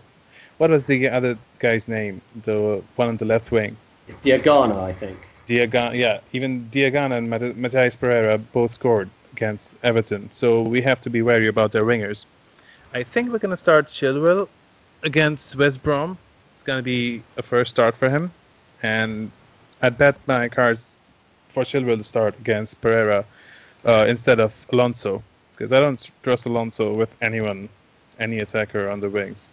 [0.58, 2.20] What was the other guy's name?
[2.44, 3.76] The one on the left wing.
[4.24, 5.18] Diangana, I think.
[5.46, 11.00] Diangana, yeah, even Diangana and Mat- Matthias Pereira both scored against Everton, so we have
[11.02, 12.24] to be wary about their wingers.
[12.94, 14.48] I think we're going to start Chilwell
[15.02, 16.16] against West Brom.
[16.54, 18.30] It's going to be a first start for him,
[18.82, 19.30] and
[19.82, 20.96] I bet my cards
[21.48, 23.24] for Chilwell to start against Pereira
[23.84, 25.22] uh, instead of Alonso,
[25.56, 27.68] because I don't trust Alonso with anyone,
[28.18, 29.50] any attacker on the wings.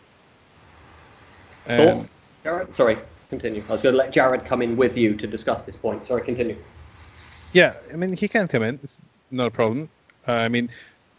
[1.68, 2.10] And
[2.44, 2.76] Jared?
[2.76, 2.98] Sorry,
[3.30, 3.64] continue.
[3.70, 6.06] I was going to let Jared come in with you to discuss this point.
[6.06, 6.58] Sorry, continue.
[7.54, 8.80] Yeah, I mean he can come in.
[8.84, 9.00] It's
[9.32, 9.90] not a problem.
[10.28, 10.70] Uh, I mean,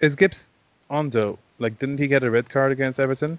[0.01, 0.49] is Gibbs
[0.91, 1.39] on though?
[1.59, 3.39] Like, didn't he get a red card against Everton?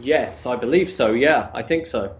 [0.00, 1.12] Yes, I believe so.
[1.12, 2.14] Yeah, I think so.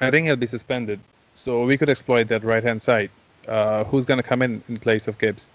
[0.00, 0.98] I think he'll be suspended.
[1.34, 3.10] So we could exploit that right hand side.
[3.48, 5.50] Uh, who's gonna come in in place of Gibbs?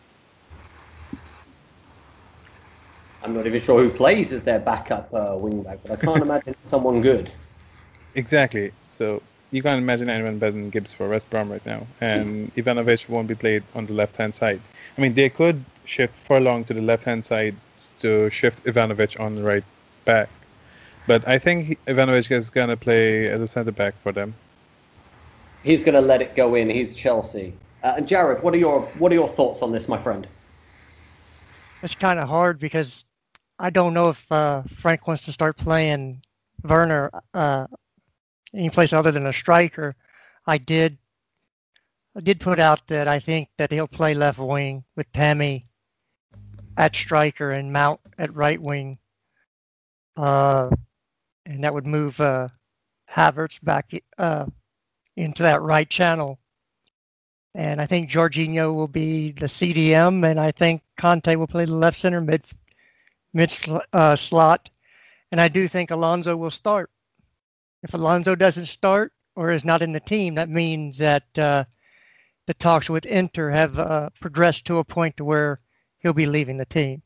[3.24, 6.56] I'm not even sure who plays as their backup uh, wingback, but I can't imagine
[6.66, 7.30] someone good.
[8.16, 8.72] Exactly.
[8.90, 11.88] So you can't imagine anyone better than Gibbs for West Brom right now.
[12.02, 14.62] And Ivanovic won't be played on the left hand side.
[14.98, 17.56] I mean, they could shift Furlong to the left hand side
[18.00, 19.64] to shift Ivanovic on the right
[20.06, 20.30] back.
[21.06, 24.34] But I think Ivanovic is going to play as a centre back for them.
[25.68, 26.70] He's going to let it go in.
[26.70, 27.54] He's Chelsea.
[27.84, 30.26] Uh, and Jared, what are your what are your thoughts on this, my friend?
[31.84, 33.04] It's kind of hard because
[33.60, 36.22] I don't know if uh, Frank wants to start playing
[36.64, 37.68] Werner uh,
[38.54, 39.98] any place other than a striker.
[40.46, 40.98] I did
[42.16, 45.66] I did put out that I think that he'll play left wing with Tammy
[46.78, 49.00] at striker and Mount at right wing.
[50.16, 50.70] Uh,
[51.46, 52.48] and that would move uh,
[53.12, 54.46] Havertz back uh,
[55.18, 56.40] into that right channel.
[57.54, 61.76] And I think Jorginho will be the CDM, and I think Kante will play the
[61.76, 62.46] left center mid
[63.34, 63.58] mid
[63.92, 64.70] uh, slot.
[65.32, 66.90] And I do think Alonso will start.
[67.84, 71.66] If Alonso doesn't start, or is not in the team, that means that uh,
[72.46, 75.60] the talks with Inter have uh, progressed to a point to where
[76.00, 77.02] he'll be leaving the team.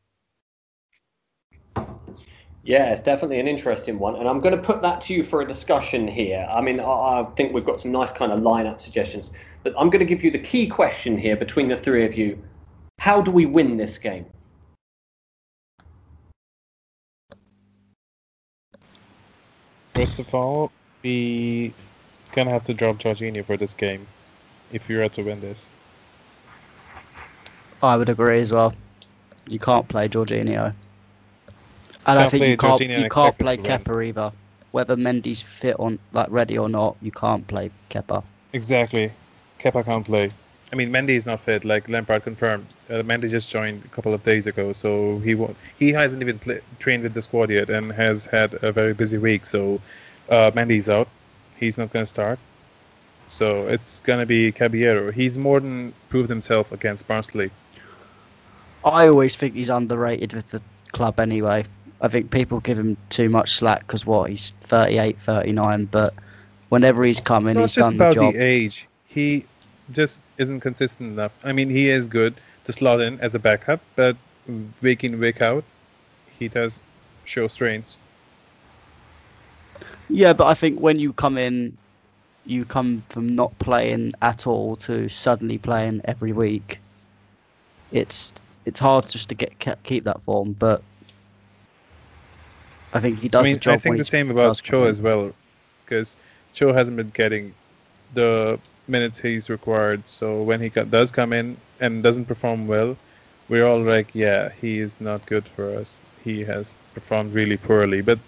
[2.63, 5.41] Yeah, it's definitely an interesting one, and I'm going to put that to you for
[5.41, 6.47] a discussion here.
[6.51, 9.31] I mean, I, I think we've got some nice kind of lineup suggestions,
[9.63, 12.37] but I'm going to give you the key question here between the three of you:
[12.99, 14.27] How do we win this game?
[19.95, 20.71] First of all,
[21.03, 21.73] we
[22.31, 24.07] gonna have to drop Jorginho for this game
[24.71, 25.67] if we are to win this.
[27.83, 28.73] I would agree as well.
[29.47, 30.73] You can't play Jorginho.
[32.05, 33.57] And I Can't think you can't Jorginho you can't play.
[33.57, 34.31] Kepa either.
[34.71, 38.23] Whether Mendy's fit on like ready or not, you can't play Kepa.
[38.53, 39.11] Exactly.
[39.59, 40.29] Kepa can't play.
[40.71, 41.65] I mean, Mendy is not fit.
[41.65, 45.57] Like Lampard confirmed, uh, Mendy just joined a couple of days ago, so he won't,
[45.77, 49.17] he hasn't even play, trained with the squad yet, and has had a very busy
[49.17, 49.45] week.
[49.45, 49.81] So
[50.29, 51.09] uh, Mendy's out.
[51.59, 52.39] He's not going to start.
[53.27, 55.11] So it's going to be Caballero.
[55.11, 57.51] He's more than proved himself against Barnsley.
[58.83, 60.61] I always think he's underrated with the
[60.91, 61.65] club anyway.
[62.01, 66.13] I think people give him too much slack because what he's 38, 39, but
[66.69, 68.87] whenever he's come in, not he's just done the about the age.
[69.05, 69.45] He
[69.91, 71.31] just isn't consistent enough.
[71.43, 72.35] I mean, he is good
[72.65, 74.17] to slot in as a backup, but
[74.81, 75.63] week in week out,
[76.39, 76.79] he does
[77.25, 77.99] show strengths.
[80.09, 81.77] Yeah, but I think when you come in,
[82.45, 86.79] you come from not playing at all to suddenly playing every week.
[87.91, 88.33] It's
[88.65, 90.81] it's hard just to get keep that form, but
[92.93, 93.73] I think he does I mean, the job.
[93.75, 95.33] I think the same about Cho as well,
[95.85, 96.17] because
[96.53, 97.53] Cho hasn't been getting
[98.13, 100.03] the minutes he's required.
[100.07, 102.97] So when he co- does come in and doesn't perform well,
[103.49, 105.99] we're all like, yeah, he is not good for us.
[106.23, 108.19] He has performed really poorly, but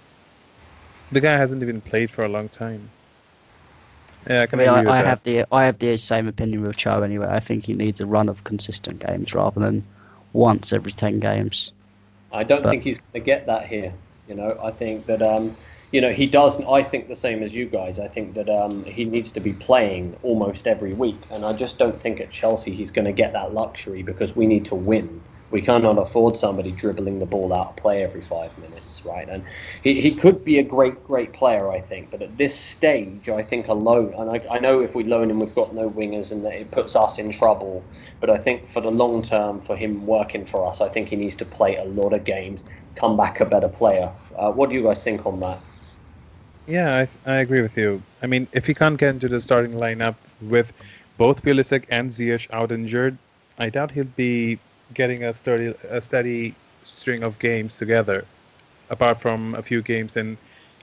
[1.11, 2.89] the guy hasn't even played for a long time.
[4.29, 5.05] Yeah, I I mean, agree I, with I that.
[5.07, 7.27] have the I have the same opinion with Cho anyway.
[7.29, 9.83] I think he needs a run of consistent games rather than
[10.31, 11.73] once every ten games.
[12.31, 13.93] I don't But- think he's going to get that here.
[14.27, 15.55] You know, I think that um,
[15.91, 16.59] you know he does.
[16.61, 17.99] I think the same as you guys.
[17.99, 21.77] I think that um, he needs to be playing almost every week, and I just
[21.77, 25.21] don't think at Chelsea he's going to get that luxury because we need to win.
[25.51, 29.29] We cannot afford somebody dribbling the ball out of play every five minutes, right?
[29.29, 29.43] And
[29.83, 32.09] he, he could be a great, great player, I think.
[32.09, 35.39] But at this stage, I think alone, and I, I know if we loan him,
[35.39, 37.83] we've got no wingers, and that it puts us in trouble.
[38.19, 41.17] But I think for the long term, for him working for us, I think he
[41.17, 42.63] needs to play a lot of games,
[42.95, 44.11] come back a better player.
[44.37, 45.59] Uh, what do you guys think on that?
[46.67, 48.01] Yeah, I, I agree with you.
[48.21, 50.71] I mean, if he can't get into the starting lineup with
[51.17, 53.17] both Pulisic and Ziyech out injured,
[53.59, 54.59] I doubt he'll be
[54.93, 58.25] getting a steady, a steady string of games together.
[58.89, 60.37] Apart from a few games in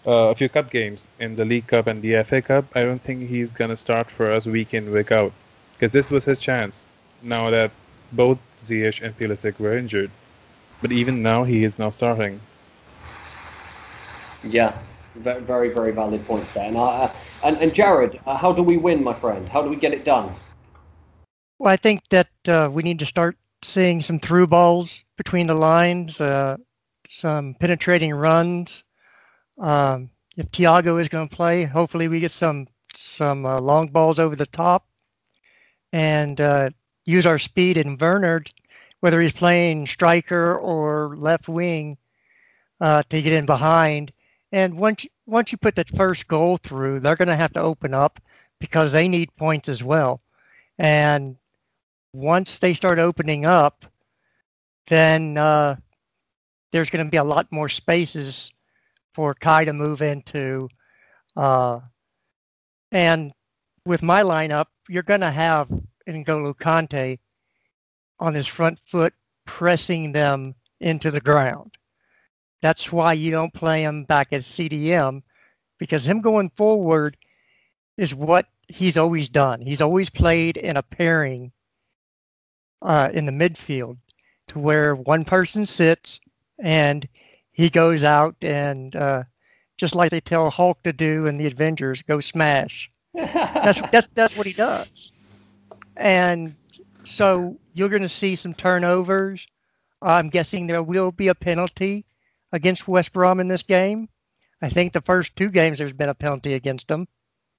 [0.07, 3.03] uh, a few cup games in the League Cup and the FA Cup, I don't
[3.03, 5.33] think he's gonna start for us week in week out
[5.75, 6.87] because this was his chance.
[7.23, 7.71] Now that
[8.13, 10.11] both Ziyech and Pulisic were injured,
[10.81, 12.41] but even now he is now starting.
[14.43, 14.77] Yeah,
[15.17, 16.65] very, very, very valid points there.
[16.65, 17.13] And, uh,
[17.45, 19.47] and, and Jared, uh, how do we win, my friend?
[19.49, 20.33] How do we get it done?
[21.59, 25.55] Well, I think that uh, we need to start seeing some through balls between the
[25.55, 26.57] lines, uh,
[27.09, 28.83] some penetrating runs.
[29.59, 34.19] Um, if Thiago is going to play, hopefully we get some some uh, long balls
[34.19, 34.89] over the top,
[35.93, 36.71] and uh,
[37.05, 38.43] use our speed in Werner,
[39.01, 41.97] whether he's playing striker or left wing,
[42.81, 44.13] uh, to get in behind.
[44.53, 47.63] And once you, once you put that first goal through, they're going to have to
[47.63, 48.21] open up
[48.59, 50.21] because they need points as well.
[50.79, 51.37] And
[52.13, 53.85] once they start opening up,
[54.89, 55.77] then uh,
[56.73, 58.51] there's going to be a lot more spaces
[59.15, 60.69] for Kai to move into.
[61.37, 61.81] Uh,
[62.91, 63.33] and
[63.87, 65.69] with my lineup, you're going to have
[66.09, 67.19] N'Golo Kante
[68.21, 69.15] on his front foot
[69.47, 71.75] pressing them into the ground.
[72.63, 75.23] That's why you don't play him back as CDM
[75.79, 77.17] because him going forward
[77.97, 79.63] is what he's always done.
[79.63, 81.53] He's always played in a pairing
[82.83, 83.97] uh, in the midfield
[84.49, 86.21] to where one person sits
[86.59, 87.09] and
[87.53, 89.25] he goes out and uh,
[89.77, 92.89] just like they tell Hulk to do in the Avengers, go smash.
[93.15, 95.13] That's that's that's what he does.
[95.97, 96.55] And
[97.11, 99.47] so you're going to see some turnovers.
[100.03, 102.07] I'm guessing there will be a penalty
[102.53, 104.09] against West Brom in this game.
[104.63, 107.09] I think the first two games there's been a penalty against them.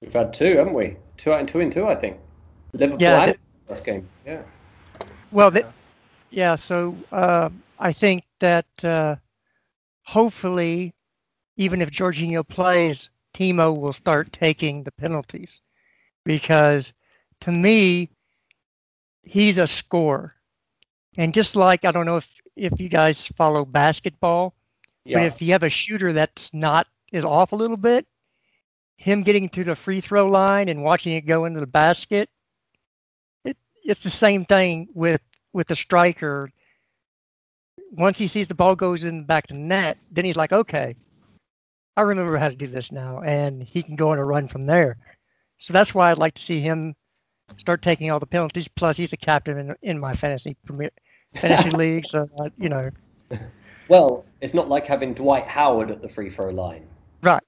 [0.00, 0.96] We've had two, haven't we?
[1.16, 2.18] Two out and two in two, I think.
[2.72, 4.08] Liverpool Yeah, and th- first game.
[4.26, 4.42] Yeah.
[5.30, 5.66] Well, th-
[6.30, 6.56] yeah.
[6.56, 9.16] So uh, I think that uh,
[10.02, 10.94] hopefully,
[11.56, 15.60] even if Jorginho plays, Timo will start taking the penalties
[16.24, 16.92] because
[17.40, 18.08] to me,
[19.22, 20.34] he's a scorer.
[21.16, 24.54] And just like, I don't know if, if you guys follow basketball,
[25.04, 28.06] but if you have a shooter that's not, is off a little bit,
[28.96, 32.30] him getting to the free throw line and watching it go into the basket,
[33.44, 35.20] it, it's the same thing with,
[35.52, 36.50] with the striker.
[37.90, 40.94] Once he sees the ball goes in back to the net, then he's like, okay,
[41.96, 44.64] I remember how to do this now, and he can go on a run from
[44.64, 44.96] there.
[45.58, 46.94] So that's why I'd like to see him
[47.58, 48.68] start taking all the penalties.
[48.68, 50.90] Plus, he's a captain in, in my fantasy premier
[51.34, 52.90] fantasy league, so uh, you know,
[53.88, 56.86] Well, it's not like having Dwight Howard at the free throw line.
[57.22, 57.42] right?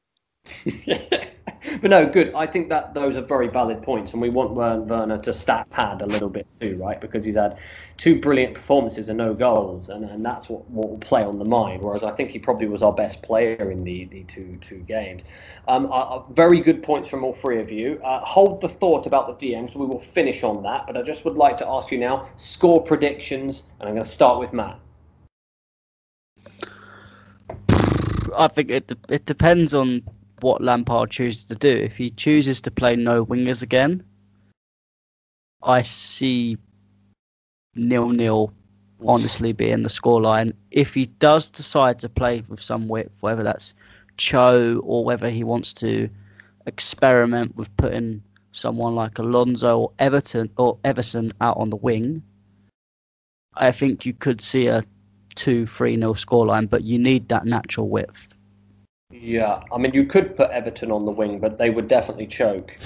[1.81, 2.35] but no, good.
[2.35, 6.03] I think that those are very valid points, and we want Werner to stat pad
[6.03, 7.01] a little bit too, right?
[7.01, 7.59] Because he's had
[7.97, 11.45] two brilliant performances and no goals, and, and that's what, what will play on the
[11.45, 11.83] mind.
[11.83, 15.23] Whereas I think he probably was our best player in the, the two two games.
[15.69, 18.01] Um, uh, uh, very good points from all three of you.
[18.05, 19.75] Uh, hold the thought about the DMs.
[19.75, 22.83] We will finish on that, but I just would like to ask you now score
[22.83, 24.79] predictions, and I'm going to start with Matt.
[28.37, 30.03] I think it it depends on
[30.45, 31.71] what Lampard chooses to do.
[31.71, 34.05] If he chooses to play no wingers again,
[35.63, 36.59] I see
[37.75, 38.53] nil nil
[39.07, 40.53] honestly being the scoreline.
[40.71, 43.73] If he does decide to play with some width, whether that's
[44.19, 46.11] Cho or whether he wants to
[46.67, 52.23] experiment with putting someone like Alonso or Everton or Everson out on the wing,
[53.55, 54.85] I think you could see a
[55.37, 58.35] two three nil scoreline, but you need that natural width.
[59.21, 62.77] Yeah, I mean, you could put Everton on the wing, but they would definitely choke.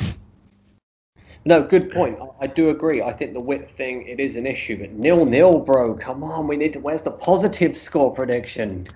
[1.44, 2.18] No, good point.
[2.20, 3.00] I, I do agree.
[3.00, 5.94] I think the width thing it is an issue, but nil nil, bro.
[5.94, 6.80] Come on, we need to.
[6.80, 8.86] Where's the positive score prediction?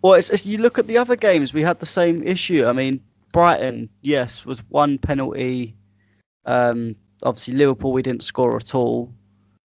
[0.00, 2.64] Well, it's, it's, you look at the other games, we had the same issue.
[2.66, 5.76] I mean, Brighton, yes, was one penalty.
[6.46, 9.12] Um, obviously, Liverpool, we didn't score at all.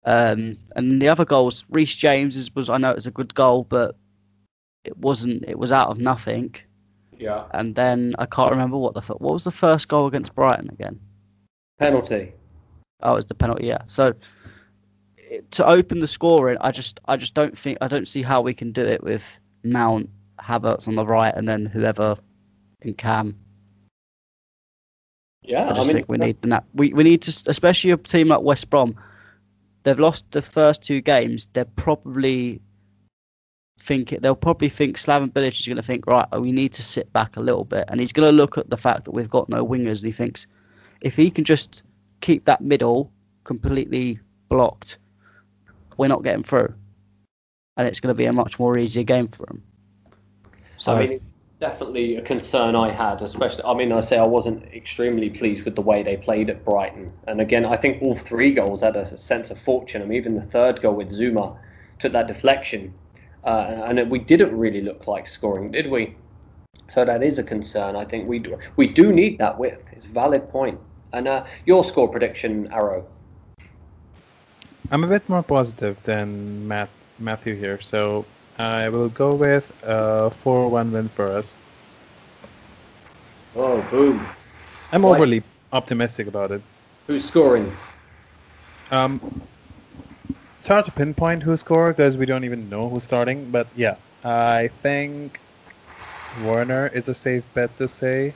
[0.05, 3.65] Um, and the other goals, Reece James was, I know it was a good goal,
[3.69, 3.97] but
[4.85, 5.45] it wasn't.
[5.47, 6.55] It was out of nothing.
[7.19, 10.69] Yeah, And then I can't remember what the what was the first goal against Brighton
[10.71, 11.01] again.
[11.79, 12.33] penalty.
[13.03, 13.67] Oh, it was the penalty.
[13.67, 13.79] Yeah.
[13.89, 14.13] So
[15.51, 18.55] to open the scoring, I just I just don't think I don't see how we
[18.55, 19.23] can do it with
[19.65, 20.09] Mount,
[20.41, 22.17] Havertz on the right, and then whoever
[22.83, 23.37] in Cam.
[25.43, 27.91] Yeah, I I, just mean, think we need the nat- we we need to, especially
[27.93, 28.97] a team like West Brom.
[29.85, 31.47] They've lost the first two games.
[31.53, 32.61] They're probably
[33.79, 36.27] think it, they'll probably think Slaven Bilic is going to think right.
[36.39, 38.77] We need to sit back a little bit, and he's going to look at the
[38.77, 40.47] fact that we've got no wingers, and he thinks
[41.01, 41.83] if he can just
[42.21, 43.13] keep that middle
[43.45, 44.99] completely blocked,
[45.97, 46.75] we're not getting through,
[47.77, 49.63] and it's going to be a much more easier game for him.
[50.79, 51.21] So I mean,
[51.61, 53.65] definitely a concern I had, especially.
[53.65, 57.13] I mean, I say I wasn't extremely pleased with the way they played at Brighton,
[57.27, 60.03] and again, I think all three goals had a sense of fortune.
[60.03, 61.57] I mean, even the third goal with Zouma
[61.99, 62.93] took that deflection,
[63.47, 66.15] uh, and, and we didn't really look like scoring, did we?
[66.89, 67.97] So that is a concern.
[67.97, 69.89] I think we do, we do need that width.
[69.93, 70.79] It's a valid point.
[71.13, 73.07] And uh, your score prediction, Arrow.
[74.91, 78.25] I'm a bit more positive than Matt, Matthew here, so
[78.59, 81.59] I will go with a 4-1 win for us.
[83.57, 84.27] Oh, boom!
[84.93, 85.17] I'm Why?
[85.17, 86.63] overly optimistic about it.
[87.07, 87.75] Who's scoring?
[88.91, 89.21] Um,
[90.67, 93.49] it's hard to pinpoint who scored because we don't even know who's starting.
[93.53, 95.39] But yeah, I think
[96.45, 98.35] Werner is a safe bet to say.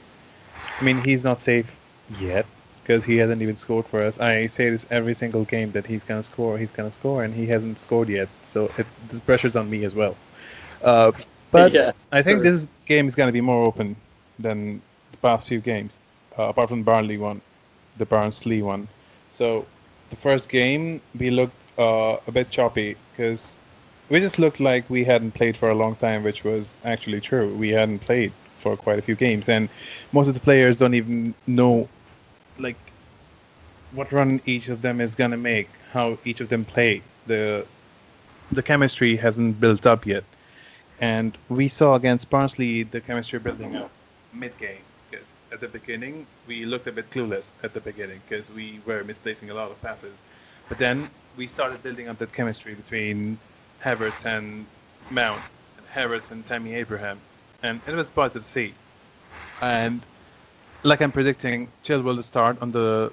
[0.78, 1.74] I mean, he's not safe
[2.20, 2.46] yet
[2.82, 4.20] because he hasn't even scored for us.
[4.20, 7.48] I say this every single game that he's gonna score, he's gonna score, and he
[7.48, 8.28] hasn't scored yet.
[8.44, 10.14] So it, this pressure's on me as well.
[10.84, 11.10] Uh,
[11.50, 12.52] but yeah, I think true.
[12.52, 13.96] this game is gonna be more open
[14.38, 15.98] than the past few games,
[16.38, 17.40] uh, apart from the Barnley one,
[17.98, 18.86] the Barnsley one.
[19.32, 19.66] So
[20.10, 23.56] the first game we looked uh, a bit choppy because
[24.10, 27.54] we just looked like we hadn't played for a long time, which was actually true.
[27.54, 29.68] We hadn't played for quite a few games, and
[30.12, 31.88] most of the players don't even know
[32.58, 32.76] like
[33.92, 37.02] what run each of them is gonna make, how each of them play.
[37.26, 37.66] The
[38.52, 40.24] the chemistry hasn't built up yet,
[41.00, 43.90] and we saw against Barnsley the chemistry building up
[44.32, 44.84] mid game.
[45.10, 49.02] Because at the beginning we looked a bit clueless at the beginning because we were
[49.02, 50.14] misplacing a lot of passes,
[50.70, 53.38] but then we started building up that chemistry between
[53.84, 54.64] Havertz and
[55.10, 55.42] Mount,
[55.76, 57.18] and Havertz and Tammy Abraham,
[57.62, 58.72] and it was positive see.
[59.60, 60.00] And
[60.84, 63.12] like I'm predicting, Chilwell to start on the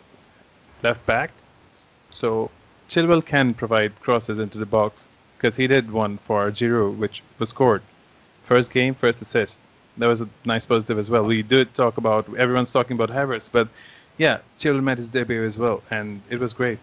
[0.83, 1.31] left back.
[2.11, 2.51] So
[2.89, 5.05] Chilwell can provide crosses into the box
[5.37, 7.81] because he did one for Giroud, which was scored.
[8.45, 9.59] First game, first assist.
[9.97, 11.23] that was a nice positive as well.
[11.25, 13.67] We did talk about everyone's talking about Havertz, but
[14.17, 16.77] yeah, Chilwell made his debut as well, and it was great.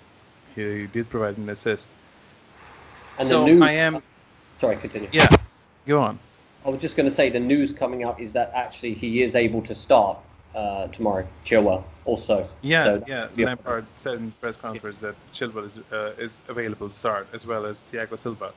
[0.55, 1.89] He did provide an assist.
[3.19, 3.63] And so the news.
[3.63, 4.03] I am,
[4.61, 5.09] Sorry, continue.
[5.13, 5.29] yeah.
[5.87, 6.19] Go on.
[6.65, 9.37] I was just going to say the news coming up is that actually he is
[9.37, 10.17] able to start
[10.55, 11.27] uh, tomorrow.
[11.45, 12.49] Chilwell also.
[12.63, 13.27] Yeah, So- yeah.
[13.37, 13.47] yeah.
[13.47, 17.45] Lampard said in the press conference that Chilwell is uh, is available to start as
[17.47, 18.53] well as Thiago Silva.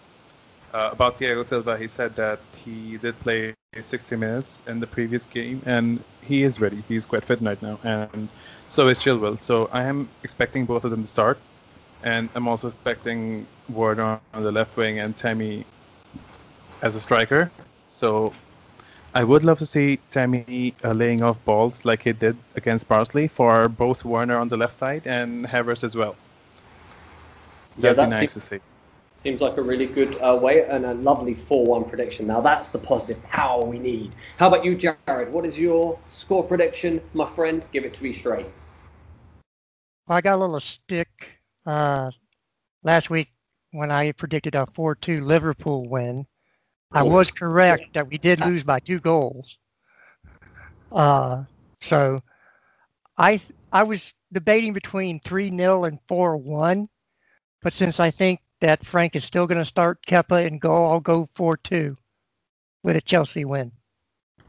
[0.74, 5.26] Uh, about Thiago Silva, he said that he did play 60 minutes in the previous
[5.26, 6.84] game and he is ready.
[6.88, 8.28] He's quite fit right now, and
[8.70, 9.42] so is Chilwell.
[9.42, 11.38] So I am expecting both of them to start,
[12.04, 15.66] and I'm also expecting Ward on, on the left wing and Tammy
[16.82, 17.52] as a striker.
[17.88, 18.34] So
[19.14, 23.28] I would love to see Tammy uh, laying off balls like he did against Barnsley
[23.28, 26.16] for both Werner on the left side and Havertz as well.
[27.78, 28.60] Yeah, That'd be nice seems, to see.
[29.24, 32.28] seems like a really good uh, way and a lovely 4-1 prediction.
[32.28, 34.12] Now that's the positive power we need.
[34.38, 35.32] How about you, Jared?
[35.32, 37.64] What is your score prediction, my friend?
[37.72, 38.48] Give it to me straight.
[40.08, 41.37] I got a little stick
[41.68, 42.10] uh,
[42.84, 43.28] last week
[43.72, 46.26] when I predicted a 4-2 Liverpool win.
[46.92, 49.58] I was correct that we did lose by two goals.
[50.90, 51.44] Uh,
[51.82, 52.20] so
[53.18, 53.42] I
[53.74, 56.88] I was debating between 3-0 and 4-1,
[57.62, 61.02] but since I think that Frank is still going to start Kepa and goal, I'll
[61.02, 61.98] go 4-2
[62.84, 63.74] with a Chelsea win.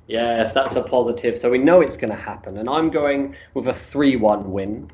[0.06, 1.38] Yes, that's a positive.
[1.38, 2.58] So we know it's going to happen.
[2.58, 4.88] And I'm going with a 3 1 win.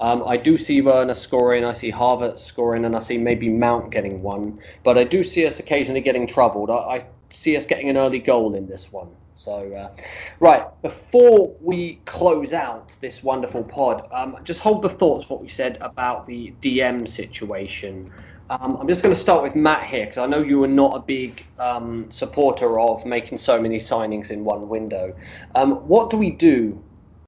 [0.00, 3.90] Um, I do see Werner scoring, I see Harvard scoring, and I see maybe Mount
[3.90, 4.58] getting one.
[4.82, 6.70] But I do see us occasionally getting troubled.
[6.70, 9.08] I, I see us getting an early goal in this one.
[9.34, 9.90] So, uh,
[10.38, 15.48] right, before we close out this wonderful pod, um, just hold the thoughts what we
[15.48, 18.12] said about the DM situation.
[18.50, 20.94] Um, I'm just going to start with Matt here because I know you were not
[20.94, 25.14] a big um, supporter of making so many signings in one window.
[25.54, 26.82] Um, what do we do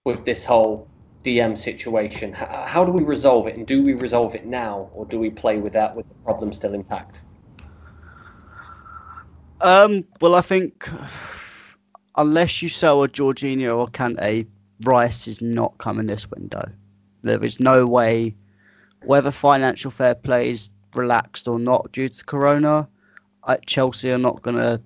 [0.04, 0.88] with this whole
[1.24, 2.30] DM situation?
[2.30, 5.30] H- how do we resolve it, and do we resolve it now, or do we
[5.30, 7.18] play with that with the problem still intact?
[9.60, 10.88] Um, well, I think
[12.16, 14.46] unless you sell a Jorginho or Kante,
[14.84, 16.62] Rice is not coming this window.
[17.22, 18.34] There is no way,
[19.04, 22.88] whether financial fair play is relaxed or not due to Corona,
[23.66, 24.80] Chelsea are not going to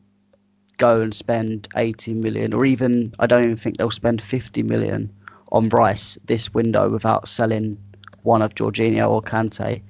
[0.78, 5.12] go and spend 80 million, or even, I don't even think they'll spend 50 million
[5.57, 7.78] on Rice this window without selling
[8.22, 9.82] one of Jorginho or Kante.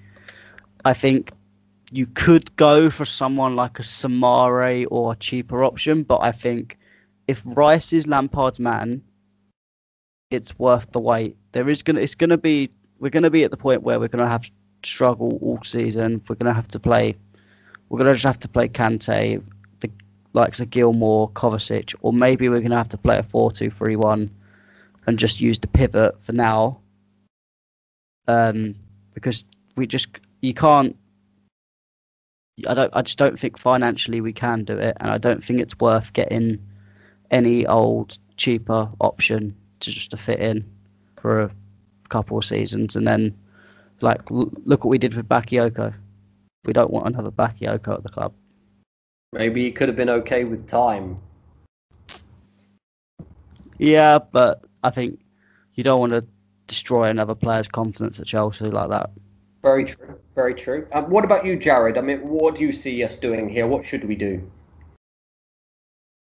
[0.85, 1.33] I think
[1.91, 6.79] you could go for someone like a Soumaré or a cheaper option, but I think
[7.27, 9.03] if Rice is Lampard's man,
[10.31, 11.37] it's worth the wait.
[11.53, 14.29] There is gonna, it's gonna be, we're gonna be at the point where we're gonna
[14.29, 14.49] have
[14.85, 16.23] struggle all season.
[16.29, 17.17] We're gonna have to play,
[17.89, 19.43] we're gonna just have to play Kante,
[19.81, 19.91] the
[20.33, 24.31] likes of Gilmour, Kovacic, or maybe we're gonna have to play a four-two-three-one
[25.07, 26.81] and just use the pivot for now.
[28.29, 28.75] Um,
[29.15, 29.45] because
[29.77, 30.09] we just
[30.41, 30.97] you can't
[32.67, 32.91] I don't.
[32.95, 36.13] I just don't think financially we can do it, and I don't think it's worth
[36.15, 36.59] getting
[37.31, 40.65] any old cheaper option to just to fit in
[41.21, 41.51] for a
[42.09, 43.37] couple of seasons, and then
[44.01, 45.93] like l- look what we did with Bakayoko.
[46.65, 48.33] We don't want another Bakayoko at the club.
[49.33, 51.19] Maybe he could have been okay with time.
[53.77, 55.21] Yeah, but I think
[55.75, 56.25] you don't want to
[56.67, 59.11] destroy another player's confidence at Chelsea like that.
[59.63, 60.19] Very true.
[60.35, 60.87] Very true.
[60.93, 61.99] Um, what about you, Jared?
[61.99, 63.67] I mean, what do you see us doing here?
[63.67, 64.51] What should we do?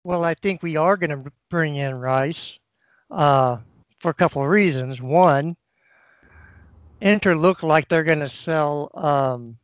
[0.05, 2.59] Well, I think we are going to bring in Rice
[3.11, 3.57] uh,
[4.01, 5.01] for a couple of reasons.
[5.01, 5.57] One,
[7.01, 8.91] Inter look like they're going to sell.
[8.95, 9.57] Um,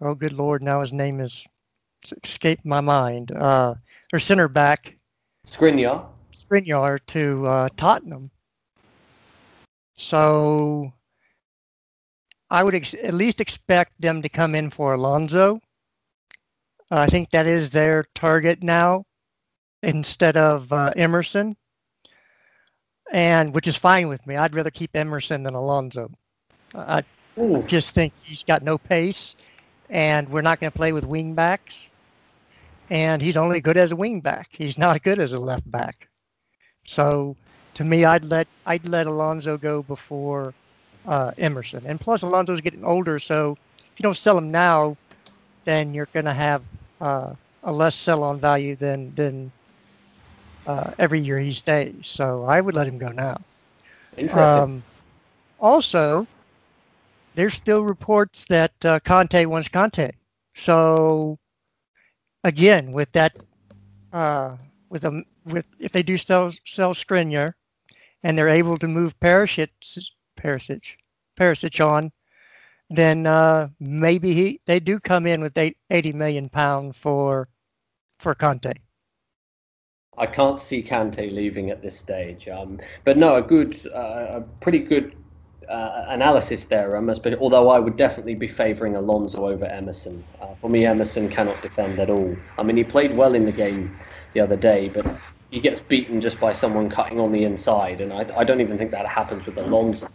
[0.00, 0.62] oh, good lord!
[0.62, 1.46] Now his name is
[2.24, 3.32] escaped my mind.
[3.32, 3.74] Uh,
[4.10, 4.96] their center back
[5.46, 6.06] Skriniar.
[6.36, 8.30] Skriniar to uh, Tottenham.
[9.94, 10.92] So
[12.50, 15.60] I would ex- at least expect them to come in for Alonso.
[16.90, 19.04] I think that is their target now
[19.82, 21.56] instead of uh, Emerson,
[23.10, 24.36] and which is fine with me.
[24.36, 26.10] I'd rather keep Emerson than Alonso.
[26.74, 27.02] I
[27.38, 29.34] Ooh, just think he's got no pace,
[29.90, 31.88] and we're not going to play with wing backs.
[32.88, 34.48] And he's only good as a wing back.
[34.52, 36.08] He's not good as a left back.
[36.86, 37.36] So,
[37.74, 40.54] to me, I'd let I'd let Alonso go before
[41.06, 41.82] uh, Emerson.
[41.86, 43.56] And plus, Alonso's getting older, so
[43.92, 44.96] if you don't sell him now,
[45.64, 46.62] then you're going to have
[47.00, 47.34] uh,
[47.64, 49.52] a less sell-on value than than
[50.66, 51.94] uh, every year he stays.
[52.02, 53.40] So I would let him go now.
[54.16, 54.40] interesting.
[54.40, 54.82] Um,
[55.60, 56.26] also,
[57.34, 60.12] there's still reports that uh, Conte wants Kante.
[60.54, 61.38] So,
[62.44, 63.36] again, with that
[64.12, 64.56] uh,
[64.88, 67.54] with a with if they do sell sell Skriniar,
[68.22, 69.68] and they're able to move Perisic
[70.38, 70.82] Perisic
[71.38, 72.12] Perisic on,
[72.90, 77.48] then uh, maybe he they do come in with eight, 80 million pound for
[78.18, 78.74] for Kante.
[80.18, 82.48] I can't see Kante leaving at this stage.
[82.48, 85.14] Um, but no, a good, uh, a pretty good
[85.68, 87.18] uh, analysis there, Amos.
[87.18, 90.24] But although I would definitely be favouring Alonso over Emerson.
[90.40, 92.34] Uh, for me, Emerson cannot defend at all.
[92.58, 93.94] I mean, he played well in the game
[94.32, 95.06] the other day, but
[95.50, 98.76] he gets beaten just by someone cutting on the inside, and I, I don't even
[98.78, 100.08] think that happens with Alonso.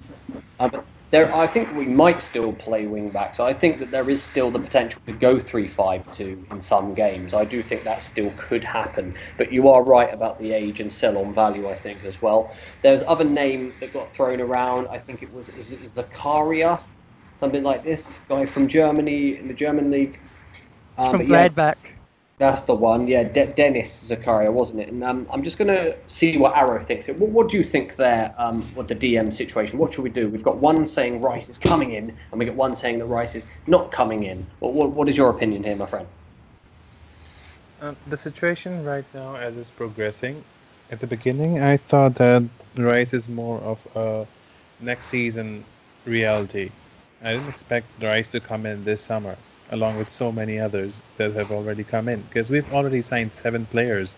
[0.59, 3.41] Uh, there, I think we might still play wing backs.
[3.41, 6.93] I think that there is still the potential to go 3 5 2 in some
[6.93, 7.33] games.
[7.33, 9.13] I do think that still could happen.
[9.37, 12.55] But you are right about the age and sell on value, I think, as well.
[12.81, 14.87] There's other name that got thrown around.
[14.87, 16.79] I think it was is it Zakaria,
[17.41, 20.17] something like this, guy from Germany in the German league.
[20.97, 21.75] Um, from Gladbach.
[21.83, 21.90] Yeah,
[22.41, 23.21] that's the one, yeah.
[23.21, 24.89] De- Denis Zakaria, wasn't it?
[24.89, 27.07] And um, I'm just going to see what Arrow thinks.
[27.07, 28.33] What, what do you think there?
[28.39, 29.77] Um, what the DM situation?
[29.77, 30.27] What should we do?
[30.27, 33.35] We've got one saying Rice is coming in, and we get one saying that Rice
[33.35, 34.43] is not coming in.
[34.57, 36.07] What, what, what is your opinion here, my friend?
[37.79, 40.43] Uh, the situation right now, as it's progressing,
[40.89, 42.43] at the beginning, I thought that
[42.75, 44.25] Rice is more of a
[44.79, 45.63] next season
[46.05, 46.71] reality.
[47.23, 49.37] I didn't expect Rice to come in this summer
[49.71, 52.21] along with so many others that have already come in.
[52.21, 54.15] Because we've already signed seven players.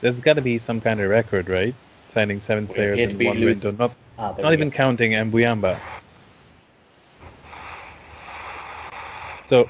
[0.00, 1.74] There's got to be some kind of record, right?
[2.08, 4.76] Signing seven players in one window, not ah, not even go.
[4.76, 5.78] counting Mbuyamba.
[9.44, 9.68] So,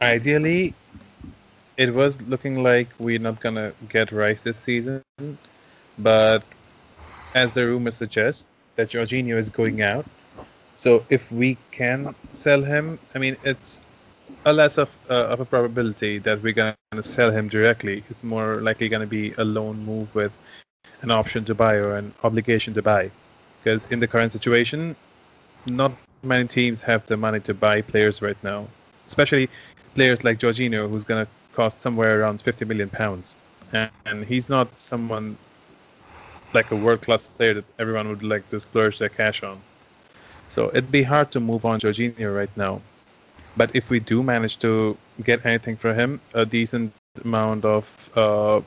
[0.00, 0.74] ideally,
[1.76, 5.02] it was looking like we're not gonna get Rice this season,
[5.98, 6.42] but
[7.34, 8.46] as the rumors suggest,
[8.76, 10.06] that Jorginho is going out.
[10.76, 13.80] So if we can sell him, I mean, it's
[14.44, 18.02] a less of, uh, of a probability that we're going to sell him directly.
[18.10, 20.32] It's more likely going to be a loan move with
[21.02, 23.10] an option to buy or an obligation to buy.
[23.62, 24.96] Because in the current situation,
[25.66, 28.66] not many teams have the money to buy players right now,
[29.06, 29.48] especially
[29.94, 33.36] players like Jorginho, who's going to cost somewhere around 50 million pounds.
[33.72, 35.36] And, and he's not someone
[36.52, 39.60] like a world class player that everyone would like to splurge their cash on.
[40.48, 42.82] So it'd be hard to move on Jorginho right now.
[43.56, 46.92] But if we do manage to get anything for him, a decent
[47.24, 47.84] amount of
[48.16, 48.60] uh,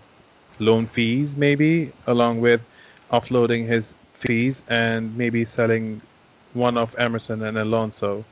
[0.59, 2.61] loan fees, maybe, along with
[3.11, 6.01] offloading his fees and maybe selling
[6.53, 8.23] one of Emerson and Alonso.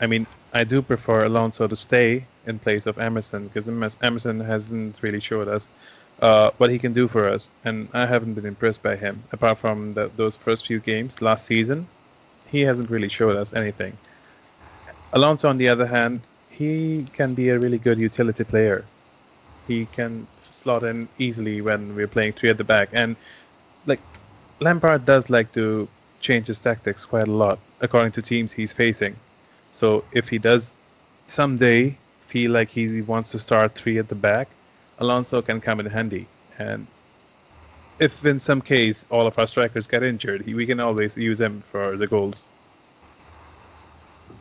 [0.00, 3.68] I mean, I do prefer Alonso to stay in place of Emerson because
[4.02, 5.72] Emerson hasn't really showed us
[6.20, 9.22] uh, what he can do for us, and I haven't been impressed by him.
[9.32, 11.86] Apart from the, those first few games last season,
[12.46, 13.96] he hasn't really showed us anything.
[15.12, 18.84] Alonso, on the other hand, he can be a really good utility player.
[19.66, 23.16] He can slot in easily when we're playing three at the back, and
[23.86, 24.00] like
[24.60, 25.88] Lampard does like to
[26.20, 29.16] change his tactics quite a lot according to teams he's facing.
[29.70, 30.74] So if he does
[31.28, 31.96] someday
[32.26, 34.48] feel like he wants to start three at the back,
[34.98, 36.26] Alonso can come in handy.
[36.58, 36.86] And
[38.00, 41.60] if in some case all of our strikers get injured, we can always use him
[41.60, 42.48] for the goals.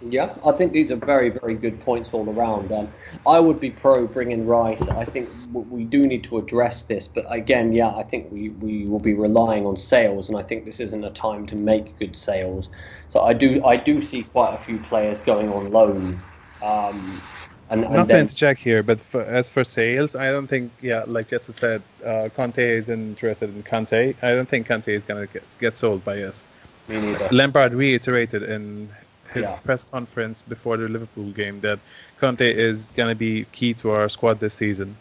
[0.01, 2.71] Yeah, I think these are very, very good points all around.
[2.71, 2.87] Um,
[3.25, 4.81] I would be pro bringing Rice.
[4.89, 8.85] I think we do need to address this, but again, yeah, I think we, we
[8.85, 12.15] will be relying on sales, and I think this isn't a time to make good
[12.15, 12.69] sales.
[13.09, 16.21] So I do I do see quite a few players going on loan.
[16.61, 17.21] Um,
[17.69, 18.27] and, and Not then...
[18.27, 21.81] to check here, but for, as for sales, I don't think, yeah, like Jesse said,
[22.05, 24.15] uh, Conte is interested in Kante.
[24.21, 26.45] I don't think Kante is going to get, get sold by us.
[26.87, 27.27] Me neither.
[27.31, 28.89] Lampard reiterated in
[29.33, 29.55] his yeah.
[29.57, 31.79] press conference before the Liverpool game that
[32.21, 34.95] Kante is going to be key to our squad this season.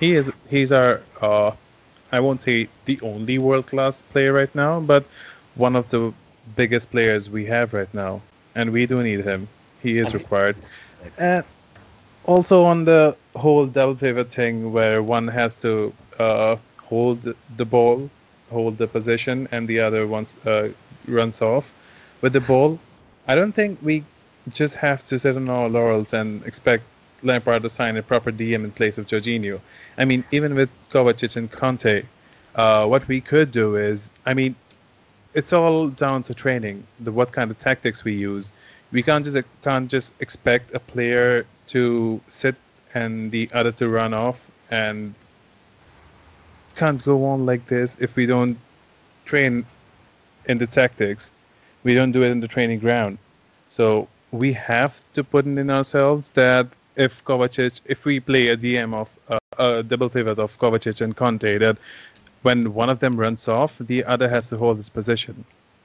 [0.00, 1.52] He is he's our uh,
[2.12, 5.04] I won't say the only world class player right now, but
[5.54, 6.12] one of the
[6.54, 8.22] biggest players we have right now,
[8.54, 9.48] and we do need him.
[9.82, 10.56] He is required.
[11.18, 11.44] And
[12.24, 18.10] also on the whole double pivot thing, where one has to uh, hold the ball,
[18.50, 20.68] hold the position, and the other ones uh,
[21.08, 21.72] runs off
[22.20, 22.78] with the ball.
[23.28, 24.04] I don't think we
[24.52, 26.84] just have to sit on our laurels and expect
[27.22, 29.60] Lampard to sign a proper DM in place of Jorginho.
[29.98, 32.06] I mean, even with Kovacic and Kante,
[32.54, 34.54] uh, what we could do is, I mean,
[35.34, 38.52] it's all down to training, the what kind of tactics we use.
[38.92, 42.54] We can't just can't just expect a player to sit
[42.94, 45.14] and the other to run off, and
[46.76, 48.56] can't go on like this if we don't
[49.24, 49.66] train
[50.46, 51.32] in the tactics
[51.86, 53.16] we don't do it in the training ground.
[53.68, 56.66] So we have to put in ourselves that
[56.96, 61.16] if Kovacic, if we play a DM of uh, a double pivot of Kovacic and
[61.16, 61.76] Kante that
[62.42, 65.44] when one of them runs off, the other has to hold his position.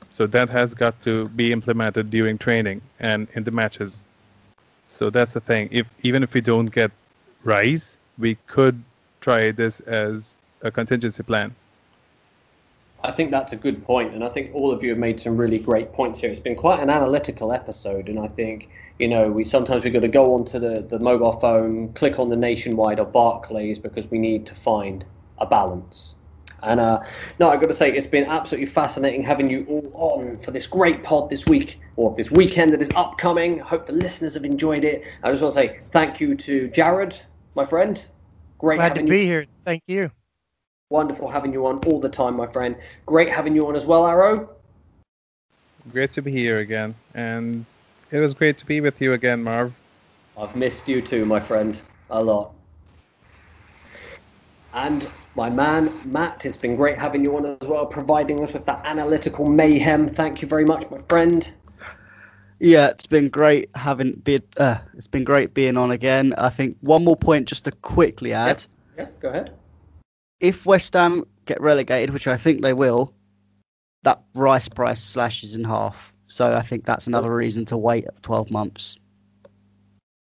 [0.10, 4.04] So that has got to be implemented during training and in the matches.
[4.90, 5.70] So that's the thing.
[5.72, 6.92] If even if we don't get
[7.44, 8.84] Rice, we could
[9.22, 10.34] try this as
[10.64, 11.56] a contingency plan.
[13.04, 15.36] I think that's a good point, and I think all of you have made some
[15.36, 16.30] really great points here.
[16.30, 20.02] It's been quite an analytical episode, and I think you know we sometimes we've got
[20.02, 24.20] to go onto the, the mobile phone, click on the Nationwide or Barclays because we
[24.20, 25.04] need to find
[25.40, 26.16] a balance.
[26.64, 27.02] And uh,
[27.40, 30.68] no, I've got to say it's been absolutely fascinating having you all on for this
[30.68, 33.62] great pod this week or this weekend that is upcoming.
[33.62, 35.04] I hope the listeners have enjoyed it.
[35.24, 37.20] I just want to say thank you to Jared,
[37.56, 38.04] my friend.
[38.60, 39.26] Great Glad to be you.
[39.26, 39.46] here.
[39.66, 40.12] Thank you.
[40.92, 42.76] Wonderful having you on all the time, my friend.
[43.06, 44.50] Great having you on as well, Arrow.
[45.90, 47.66] Great to be here again, and
[48.12, 49.72] it was great to be with you again, Marv.
[50.38, 51.78] I've missed you too, my friend,
[52.10, 52.54] a lot.
[54.74, 58.66] And my man, Matt, it's been great having you on as well, providing us with
[58.66, 60.10] that analytical mayhem.
[60.10, 61.50] Thank you very much, my friend.
[62.60, 64.44] Yeah, it's been great having been.
[64.58, 66.34] Uh, it's been great being on again.
[66.38, 68.66] I think one more point just to quickly add:
[68.98, 69.54] Yeah, go ahead.
[70.42, 73.14] If West Ham get relegated, which I think they will,
[74.04, 76.12] that Rice price slashes in half.
[76.28, 78.98] So I think that's another reason to wait 12 months.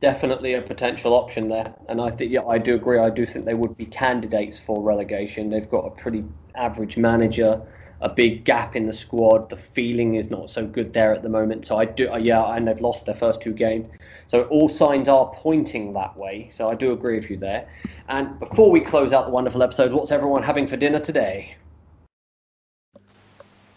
[0.00, 1.74] Definitely a potential option there.
[1.88, 2.98] And I think, yeah, I do agree.
[2.98, 5.48] I do think they would be candidates for relegation.
[5.48, 7.60] They've got a pretty average manager,
[8.00, 9.48] a big gap in the squad.
[9.48, 11.66] The feeling is not so good there at the moment.
[11.66, 13.86] So I do, yeah, and they've lost their first two games.
[14.26, 16.50] So all signs are pointing that way.
[16.52, 17.68] So I do agree with you there.
[18.08, 21.56] And before we close out the wonderful episode, what's everyone having for dinner today?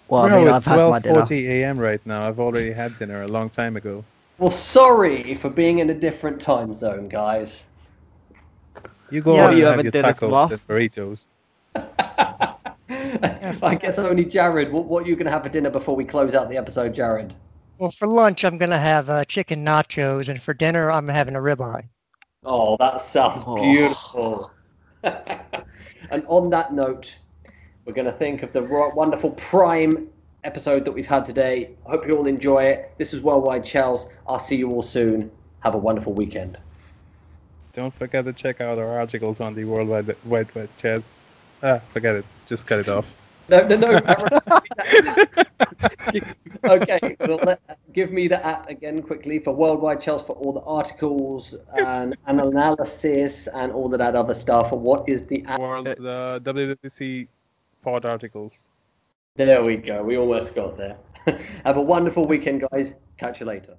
[0.08, 1.22] Well, I no, mean, it's I've had my dinner.
[1.22, 1.78] 12:40 a.m.
[1.78, 2.28] right now.
[2.28, 4.04] I've already had dinner a long time ago.
[4.38, 7.66] Well, sorry for being in a different time zone, guys.
[9.10, 9.40] You go Yeah.
[9.40, 10.52] on What and you have having your dinner, tacos Marv?
[10.52, 11.28] and burritos.
[13.64, 14.72] I guess only Jared.
[14.72, 16.94] What, what are you going to have for dinner before we close out the episode,
[16.94, 17.34] Jared?
[17.78, 21.36] Well, for lunch, I'm going to have uh, chicken nachos, and for dinner, I'm having
[21.36, 21.84] a ribeye.
[22.44, 23.58] Oh, that sounds Oh.
[23.62, 24.52] beautiful.
[25.04, 27.18] and on that note,
[27.86, 30.10] we're going to think of the wonderful prime
[30.44, 31.72] episode that we've had today.
[31.86, 32.94] I hope you all enjoy it.
[32.98, 34.10] This is Worldwide Chels.
[34.28, 35.30] I'll see you all soon.
[35.60, 36.58] Have a wonderful weekend.
[37.74, 41.26] Don't forget to check out our articles on the Worldwide Wide Web Chats.
[41.62, 42.26] Ah, forget it.
[42.48, 43.14] Just cut it off.
[43.50, 43.88] No, no, no.
[46.66, 47.62] okay, well, let,
[47.94, 52.42] give me the app again quickly for Worldwide Chels for all the articles and, and
[52.52, 54.72] analysis and all of that other stuff.
[54.72, 55.60] What is the app?
[55.60, 57.28] World the WWDC
[57.82, 58.70] pod articles.
[59.36, 60.04] There we go.
[60.04, 60.98] We almost got there.
[61.66, 62.96] Have a wonderful weekend, guys.
[63.18, 63.78] Catch you later.